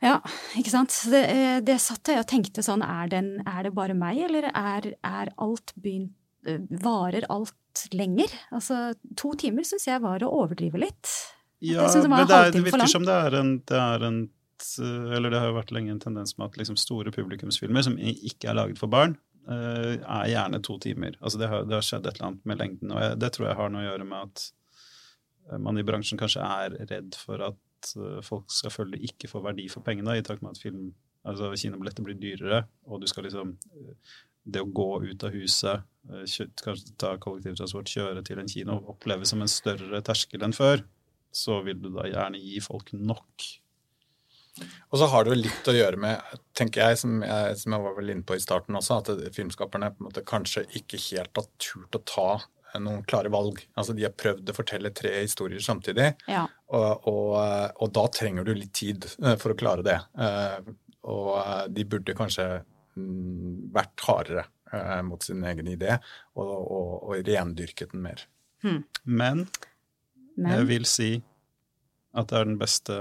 Ja, 0.03 0.19
ikke 0.55 0.71
sant. 0.71 0.95
Det, 1.11 1.21
eh, 1.27 1.57
det 1.65 1.75
satt 1.83 2.07
jeg 2.07 2.21
og 2.21 2.27
tenkte 2.29 2.63
sånn, 2.63 2.83
er, 2.85 3.09
den, 3.11 3.33
er 3.47 3.67
det 3.67 3.73
bare 3.75 3.95
meg, 3.97 4.21
eller 4.29 4.47
er, 4.53 4.93
er, 4.95 5.31
alt 5.41 5.73
begynt 5.75 6.15
eh, 6.47 6.61
Varer 6.83 7.27
alt 7.31 7.83
lenger? 7.95 8.31
Altså, 8.55 8.93
to 9.19 9.33
timer 9.39 9.67
syns 9.67 9.89
jeg 9.89 10.03
var 10.03 10.23
å 10.23 10.31
overdrive 10.43 10.79
litt. 10.79 11.15
Ja, 11.59 11.89
det 11.91 12.07
men 12.07 12.23
det, 12.23 12.35
er, 12.35 12.53
det 12.55 12.63
virker 12.63 12.87
som 12.87 13.03
det 13.07 13.15
er 13.27 13.35
en, 13.41 13.57
det 13.67 13.79
er 13.79 14.05
en 14.07 14.27
eller 14.83 15.31
det 15.31 15.39
har 15.39 15.53
jo 15.53 15.55
vært 15.55 15.69
lenge 15.71 15.93
en 15.93 16.01
tendens 16.03 16.33
med 16.35 16.49
at 16.49 16.57
liksom 16.59 16.75
store 16.79 17.13
publikumsfilmer 17.15 17.85
som 17.85 17.93
ikke 17.95 18.49
er 18.51 18.57
laget 18.57 18.79
for 18.81 18.91
barn, 18.91 19.13
eh, 19.47 19.93
er 20.03 20.31
gjerne 20.33 20.59
to 20.67 20.75
timer. 20.83 21.15
Altså 21.21 21.39
det 21.39 21.47
har, 21.47 21.63
det 21.67 21.77
har 21.77 21.85
skjedd 21.87 22.07
et 22.07 22.17
eller 22.17 22.27
annet 22.27 22.49
med 22.51 22.59
lengden, 22.59 22.91
og 22.91 23.03
jeg, 23.03 23.19
det 23.23 23.29
tror 23.35 23.47
jeg 23.47 23.59
har 23.59 23.71
noe 23.71 23.85
å 23.85 23.87
gjøre 23.87 24.07
med 24.09 24.27
at 24.27 25.61
man 25.63 25.79
i 25.79 25.85
bransjen 25.87 26.19
kanskje 26.19 26.43
er 26.43 26.75
redd 26.91 27.15
for 27.17 27.41
at 27.41 27.57
at 27.79 27.93
eh, 27.97 28.23
folk 28.25 28.49
selvfølgelig 28.53 29.11
ikke 29.11 29.31
får 29.31 29.45
verdi 29.49 29.67
for 29.71 29.85
pengene, 29.85 30.17
i 30.17 30.25
takt 30.25 30.43
med 30.43 30.55
at 30.55 30.61
film, 30.61 30.89
altså 31.27 31.51
kinobilletter 31.55 32.05
blir 32.05 32.19
dyrere, 32.19 32.63
og 32.87 33.01
du 33.01 33.07
skal 33.09 33.27
liksom 33.27 33.55
eh, 33.75 34.17
Det 34.49 34.61
å 34.63 34.69
gå 34.71 35.03
ut 35.03 35.23
av 35.27 35.33
huset, 35.35 35.83
eh, 36.09 36.35
kanskje 36.63 36.93
ta 36.97 37.17
kollektivtransport, 37.21 37.91
kjøre 37.91 38.23
til 38.25 38.39
en 38.39 38.47
kino, 38.49 38.77
oppleves 38.89 39.29
som 39.29 39.43
en 39.43 39.51
større 39.51 39.99
terskel 40.01 40.41
enn 40.41 40.55
før, 40.55 40.81
så 41.29 41.59
vil 41.61 41.77
du 41.83 41.91
da 41.93 42.07
gjerne 42.09 42.39
gi 42.41 42.61
folk 42.63 42.93
nok. 42.95 43.49
Og 44.89 44.95
så 44.97 45.05
har 45.11 45.23
det 45.23 45.35
jo 45.35 45.41
litt 45.43 45.69
å 45.69 45.75
gjøre 45.75 45.99
med, 46.01 46.39
tenker 46.57 46.81
jeg, 46.81 46.97
som 47.03 47.19
jeg, 47.21 47.59
som 47.61 47.75
jeg 47.75 47.83
var 47.83 47.93
vel 47.99 48.13
inne 48.15 48.25
på 48.25 48.39
i 48.39 48.41
starten 48.41 48.79
også, 48.79 48.97
at 49.03 49.35
filmskaperne 49.35 49.91
på 49.93 50.01
en 50.01 50.07
måte 50.07 50.25
kanskje 50.27 50.65
ikke 50.79 50.99
helt 51.11 51.37
har 51.37 51.51
turt 51.61 51.99
å 51.99 52.01
ta 52.15 52.29
noen 52.77 53.03
klare 53.03 53.31
valg. 53.33 53.61
Altså 53.73 53.95
De 53.97 54.05
har 54.05 54.15
prøvd 54.17 54.51
å 54.51 54.55
fortelle 54.55 54.91
tre 54.95 55.13
historier 55.21 55.63
samtidig, 55.63 56.11
ja. 56.29 56.45
og, 56.67 57.07
og, 57.09 57.33
og, 57.79 57.87
da 57.95 58.05
trenger 58.13 58.45
du 58.47 58.53
litt 58.55 58.73
tid 58.77 59.07
eh, 59.23 59.35
for 59.41 59.53
å 59.53 59.59
klare 59.59 59.85
det. 59.85 59.97
Eh, 60.19 60.71
og 61.09 61.31
eh, 61.39 61.63
de 61.73 61.87
burde 61.89 62.17
kanskje 62.17 62.47
mm, 62.99 63.71
vært 63.75 64.07
hardere 64.07 64.47
mot 65.01 65.23
sin 65.25 65.41
egen 65.49 65.65
idé 65.65 65.95
og, 66.37 66.45
og, 66.45 66.91
og 67.09 67.23
rendyrket 67.25 67.95
den 67.95 68.03
mer. 68.03 68.21
Hmm. 68.61 68.83
Men, 69.01 69.47
Men, 70.35 70.51
jeg 70.51 70.67
vil 70.69 70.85
si 70.85 71.07
at 72.13 72.29
det 72.29 72.37
er 72.37 72.45
den 72.45 72.59
beste 72.61 72.93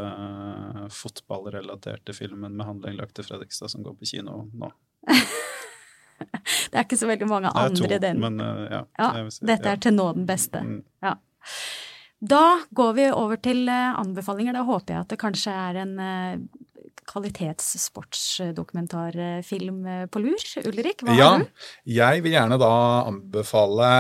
fotballrelaterte 0.97 2.17
filmen 2.17 2.57
med 2.57 2.71
handling 2.71 2.97
lagt 2.97 3.19
til 3.19 3.29
Fredrikstad 3.29 3.75
som 3.75 3.85
går 3.85 3.99
på 4.01 4.09
kino 4.15 4.47
nå. 4.49 4.73
det 6.71 6.79
er 6.79 6.85
ikke 6.85 7.01
så 7.01 7.11
veldig 7.11 7.29
mange 7.31 7.53
andre 7.55 7.91
to, 7.91 8.01
den. 8.07 8.23
Men, 8.25 8.41
uh, 8.41 8.65
ja, 8.71 8.85
ja 8.99 9.27
si, 9.33 9.45
dette 9.49 9.75
er 9.75 9.83
til 9.83 9.97
nå 9.97 10.11
den 10.17 10.27
beste. 10.29 10.63
Mm. 10.65 10.81
Ja. 11.05 11.17
Da 12.19 12.45
går 12.75 12.95
vi 12.97 13.11
over 13.15 13.39
til 13.43 13.69
uh, 13.71 13.99
anbefalinger. 14.01 14.57
Da 14.59 14.67
håper 14.67 14.95
jeg 14.95 15.07
at 15.07 15.15
det 15.15 15.21
kanskje 15.23 15.55
er 15.55 15.83
en 15.85 15.95
uh, 16.03 16.65
kvalitetssportsdokumentarfilm 17.09 19.79
på 20.13 20.21
lur. 20.23 20.43
Ulrik, 20.69 21.03
hva 21.05 21.13
ja, 21.17 21.29
har 21.33 21.39
du? 21.45 21.49
Jeg 21.89 22.23
vil 22.25 22.33
gjerne 22.37 22.57
da 22.61 22.73
anbefale 23.09 23.91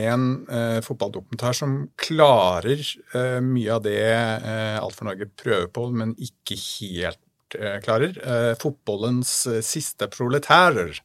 en 0.00 0.22
uh, 0.48 0.80
fotballdokumentar 0.84 1.52
som 1.56 1.88
klarer 2.00 2.80
uh, 3.14 3.40
mye 3.44 3.72
av 3.74 3.82
det 3.84 4.12
uh, 4.44 4.78
Alt 4.80 4.96
for 4.98 5.04
Norge 5.08 5.26
prøver 5.40 5.68
på, 5.74 5.82
men 5.94 6.14
ikke 6.16 6.54
helt 6.56 7.20
Eh, 7.54 7.80
klarer. 7.80 8.28
Eh, 8.28 8.54
fotballens 8.58 9.46
eh, 9.46 9.60
siste 9.62 10.08
proletærer 10.10 10.96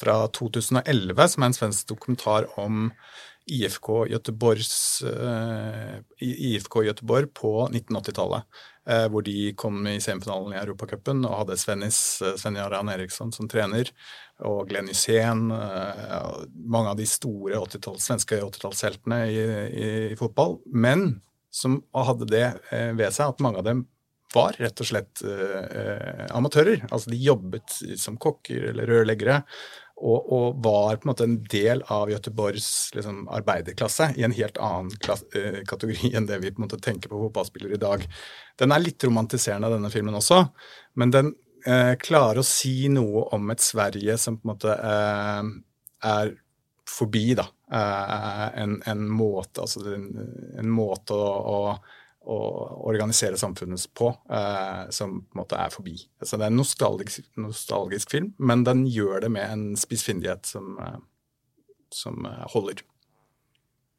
fra 0.00 0.18
2011, 0.28 1.28
som 1.32 1.42
er 1.42 1.50
en 1.50 1.56
svensk 1.56 1.88
dokumentar 1.90 2.48
om 2.60 2.90
IFK, 3.46 4.08
Göteborgs, 4.10 5.04
IFK 6.18 6.80
Göteborg 6.82 7.28
på 7.30 7.68
1980-tallet. 7.68 8.42
Hvor 9.10 9.22
de 9.22 9.52
kom 9.54 9.86
i 9.86 10.00
semifinalen 10.02 10.50
i 10.54 10.58
Europacupen 10.58 11.22
og 11.28 11.36
hadde 11.44 11.58
Svennis, 11.58 12.00
Sven 12.42 12.58
Jarran 12.58 12.90
Eriksson 12.90 13.30
som 13.34 13.46
trener. 13.50 13.92
Og 14.42 14.66
Glenn 14.66 14.90
Hysén. 14.90 15.46
Mange 15.46 16.90
av 16.90 16.98
de 16.98 17.06
store 17.06 17.62
80 17.62 18.02
svenske 18.02 18.40
80-tallsheltene 18.48 19.20
i, 19.30 19.38
i, 19.38 19.88
i, 20.10 20.18
fotball. 20.18 20.58
Men 20.66 21.20
som 21.54 21.84
hadde 21.94 22.26
det 22.26 22.48
ved 22.98 23.14
seg 23.14 23.30
at 23.30 23.46
mange 23.46 23.62
av 23.62 23.70
dem 23.70 23.86
var 24.36 24.58
rett 24.60 24.82
og 24.82 24.88
slett 24.88 25.24
eh, 25.24 26.26
amatører. 26.36 26.86
Altså 26.90 27.12
de 27.12 27.18
jobbet 27.24 27.80
som 28.00 28.18
kokker 28.20 28.70
eller 28.72 28.88
rørleggere. 28.90 29.42
Og, 29.96 30.26
og, 30.28 30.58
var 30.60 30.98
på 31.00 31.06
en 31.06 31.08
måte 31.08 31.24
en 31.24 31.38
del 31.48 31.80
av 31.88 32.10
Göteborgs 32.12 32.68
liksom, 32.92 33.22
arbeiderklasse 33.32 34.10
i 34.20 34.26
en 34.26 34.34
helt 34.36 34.58
annen 34.60 34.90
klasse, 35.00 35.24
eh, 35.40 35.62
kategori 35.68 36.10
enn 36.12 36.28
det 36.28 36.36
vi 36.42 36.50
på 36.52 36.60
en 36.60 36.66
måte 36.66 36.80
tenker 36.84 37.08
på 37.08 37.20
fotballspillere 37.22 37.78
i 37.78 37.80
dag. 37.80 38.04
Den 38.60 38.76
er 38.76 38.84
litt 38.84 39.06
romantiserende, 39.08 39.72
denne 39.72 39.90
filmen 39.92 40.18
også, 40.18 40.42
men 41.00 41.14
den 41.14 41.32
eh, 41.64 41.94
klarer 41.96 42.42
å 42.42 42.46
si 42.46 42.90
noe 42.92 43.24
om 43.32 43.48
et 43.54 43.64
Sverige 43.64 44.18
som 44.20 44.36
på 44.36 44.44
en 44.44 44.52
måte 44.52 44.76
eh, 44.76 45.48
er 46.12 46.34
forbi 46.86 47.30
da, 47.38 47.48
eh, 47.72 48.46
en, 48.62 48.76
en, 48.86 49.06
måte, 49.08 49.64
altså 49.64 49.80
en, 49.94 50.10
en 50.60 50.76
måte 50.76 51.16
å, 51.16 51.30
å 51.56 52.05
å 52.26 52.38
organisere 52.90 53.38
samfunnet 53.38 53.86
på, 53.96 54.10
eh, 54.30 54.82
som 54.94 55.20
på 55.22 55.36
en 55.36 55.42
måte 55.42 55.58
er 55.60 55.72
forbi. 55.74 55.96
Så 56.22 56.36
det 56.36 56.48
er 56.48 56.52
en 56.52 56.60
nostalgisk, 56.60 57.26
nostalgisk 57.40 58.10
film, 58.10 58.32
men 58.38 58.64
den 58.66 58.84
gjør 58.90 59.22
det 59.26 59.32
med 59.36 59.46
en 59.46 59.66
spissfindighet 59.78 60.46
som, 60.46 60.76
eh, 60.82 60.98
som 61.94 62.26
eh, 62.26 62.44
holder. 62.54 62.82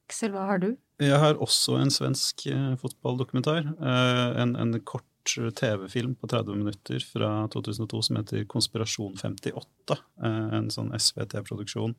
Aksel, 0.08 0.32
hva 0.36 0.48
har 0.52 0.63
du? 0.63 0.74
Jeg 1.04 1.20
har 1.20 1.40
også 1.44 1.78
en 1.82 1.94
svensk 1.94 2.48
eh, 2.52 2.74
fotballdokumentar. 2.82 3.63
Eh, 3.76 4.42
en, 4.44 4.56
en, 4.56 4.80
kort 4.82 5.06
kort 5.28 5.56
TV-film 5.56 6.16
på 6.16 6.28
30 6.28 6.56
minutter 6.56 7.00
fra 7.04 7.48
2002 7.52 8.02
som 8.02 8.16
heter 8.16 8.46
Konspirasjon 8.48 9.18
58. 9.18 9.98
En 10.24 10.70
sånn 10.72 10.94
SVT-produksjon 10.96 11.96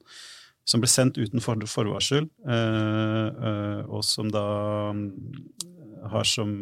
som 0.68 0.80
ble 0.80 0.88
sendt 0.88 1.18
uten 1.18 1.40
forvarsel, 1.40 2.28
og 3.88 4.02
som 4.04 4.28
da 4.32 4.92
har 6.12 6.28
som 6.28 6.52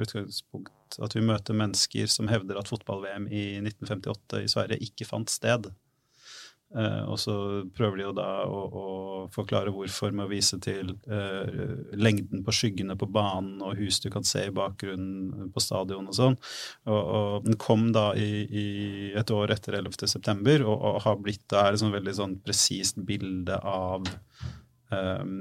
utgangspunkt 0.00 0.98
at 0.98 1.14
vi 1.14 1.22
møter 1.22 1.54
mennesker 1.54 2.10
som 2.10 2.30
hevder 2.30 2.58
at 2.58 2.70
fotball-VM 2.70 3.28
i 3.30 3.44
1958 3.62 4.42
i 4.42 4.50
Sverige 4.50 4.82
ikke 4.88 5.06
fant 5.08 5.30
sted. 5.30 5.70
Uh, 6.70 7.02
og 7.10 7.16
så 7.18 7.32
prøver 7.74 7.98
de 7.98 8.04
jo 8.04 8.10
da 8.14 8.28
å, 8.46 8.58
å, 8.62 8.82
forklare 9.34 9.72
hvorfor 9.74 10.12
med 10.14 10.28
å 10.28 10.30
vise 10.30 10.54
til 10.62 10.92
uh, 11.10 11.80
lengden 11.98 12.44
på 12.46 12.54
skyggene 12.54 12.94
på 12.98 13.08
banen 13.10 13.58
og 13.66 13.74
hus 13.80 13.98
du 14.04 14.06
kan 14.14 14.22
se 14.26 14.44
i 14.46 14.52
bakgrunnen 14.54 15.50
på 15.50 15.62
stadion 15.64 16.06
og 16.06 16.14
sånn. 16.14 16.36
Og, 16.86 17.00
og, 17.00 17.48
Den 17.48 17.58
kom 17.58 17.88
da 17.94 18.12
i, 18.14 18.44
i 18.46 18.68
et 19.18 19.34
år 19.34 19.50
etter 19.56 19.80
11.9. 19.80 20.60
Og, 20.60 20.70
og 20.70 21.00
har 21.08 21.18
blitt 21.18 21.42
da 21.50 21.66
et 21.66 21.82
sånn 21.82 21.96
veldig 21.96 22.14
sånn 22.20 22.38
presist 22.44 23.02
bilde 23.02 23.58
av 23.66 24.06
um, 24.94 25.34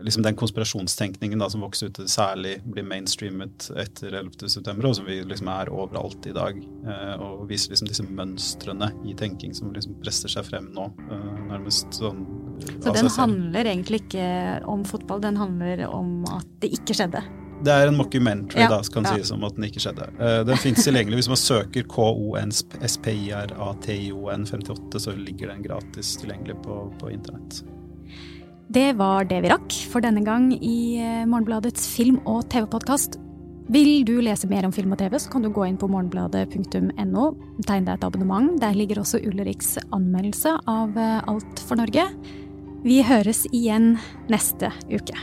liksom 0.00 0.22
den 0.22 0.36
konspirasjonstenkningen 0.36 1.38
da, 1.38 1.50
som 1.50 1.60
vokser 1.60 1.86
ut, 1.86 2.10
særlig 2.10 2.62
blir 2.64 2.82
mainstreamet 2.86 3.70
etter 3.76 4.12
11.9., 4.22 4.86
og 4.88 4.96
som 4.96 5.04
vi 5.06 5.24
liksom 5.28 5.48
er 5.52 5.68
overalt 5.72 6.26
i 6.26 6.32
dag. 6.36 6.58
Eh, 6.88 7.14
og 7.20 7.48
viser 7.50 7.70
liksom 7.74 7.88
disse 7.90 8.04
mønstrene 8.08 8.88
i 9.08 9.14
tenking 9.18 9.54
som 9.56 9.72
liksom 9.74 9.94
presser 10.02 10.28
seg 10.32 10.44
frem 10.48 10.66
nå. 10.72 10.84
Eh, 11.10 11.32
nærmest 11.50 11.86
sånn 11.98 12.20
Så 12.80 12.92
den 12.94 13.08
handler 13.18 13.64
egentlig 13.66 13.98
ikke 14.06 14.26
om 14.70 14.84
fotball, 14.88 15.20
den 15.24 15.36
handler 15.40 15.76
om 15.90 16.08
at 16.32 16.48
det 16.62 16.68
ikke 16.78 16.94
skjedde? 16.96 17.20
Det 17.62 17.70
er 17.70 17.86
en 17.86 17.98
mockumentary, 17.98 18.62
ja, 18.64 18.68
da, 18.72 18.78
kan 18.90 19.04
ja. 19.06 19.10
sies 19.14 19.30
om 19.34 19.44
at 19.46 19.54
den 19.54 19.64
ikke 19.68 19.82
skjedde. 19.84 20.04
Eh, 20.16 20.40
den 20.48 20.58
fins 20.58 20.84
tilgjengelig. 20.88 21.16
Hvis 21.20 21.30
man 21.30 21.38
søker 21.38 21.82
KONSPIRATION 21.92 24.42
58, 24.50 24.98
så 25.04 25.10
ligger 25.14 25.46
den 25.52 25.62
gratis 25.68 26.08
tilgjengelig 26.18 26.56
på, 26.64 26.74
på 26.98 27.04
internett. 27.12 27.54
Det 28.72 28.94
var 28.96 29.26
det 29.28 29.42
vi 29.44 29.50
rakk 29.52 29.74
for 29.90 30.00
denne 30.00 30.22
gang 30.24 30.46
i 30.54 30.96
eh, 30.96 31.24
Morgenbladets 31.28 31.90
film- 31.92 32.22
og 32.24 32.46
TV-podkast. 32.48 33.18
Vil 33.72 34.06
du 34.08 34.14
lese 34.24 34.48
mer 34.48 34.64
om 34.64 34.72
film 34.72 34.94
og 34.94 35.00
TV, 35.02 35.18
så 35.20 35.28
kan 35.34 35.44
du 35.44 35.50
gå 35.52 35.66
inn 35.68 35.76
på 35.76 35.90
morgenbladet.no. 35.92 37.26
Tegn 37.68 37.88
deg 37.88 37.92
et 37.98 38.06
abonnement. 38.08 38.54
Der 38.62 38.78
ligger 38.78 39.02
også 39.02 39.20
Ulriks 39.28 39.74
anmeldelse 39.92 40.54
av 40.72 40.96
eh, 40.96 41.20
Alt 41.28 41.60
for 41.68 41.82
Norge. 41.82 42.06
Vi 42.86 43.02
høres 43.04 43.44
igjen 43.52 43.98
neste 44.32 44.72
uke. 44.88 45.20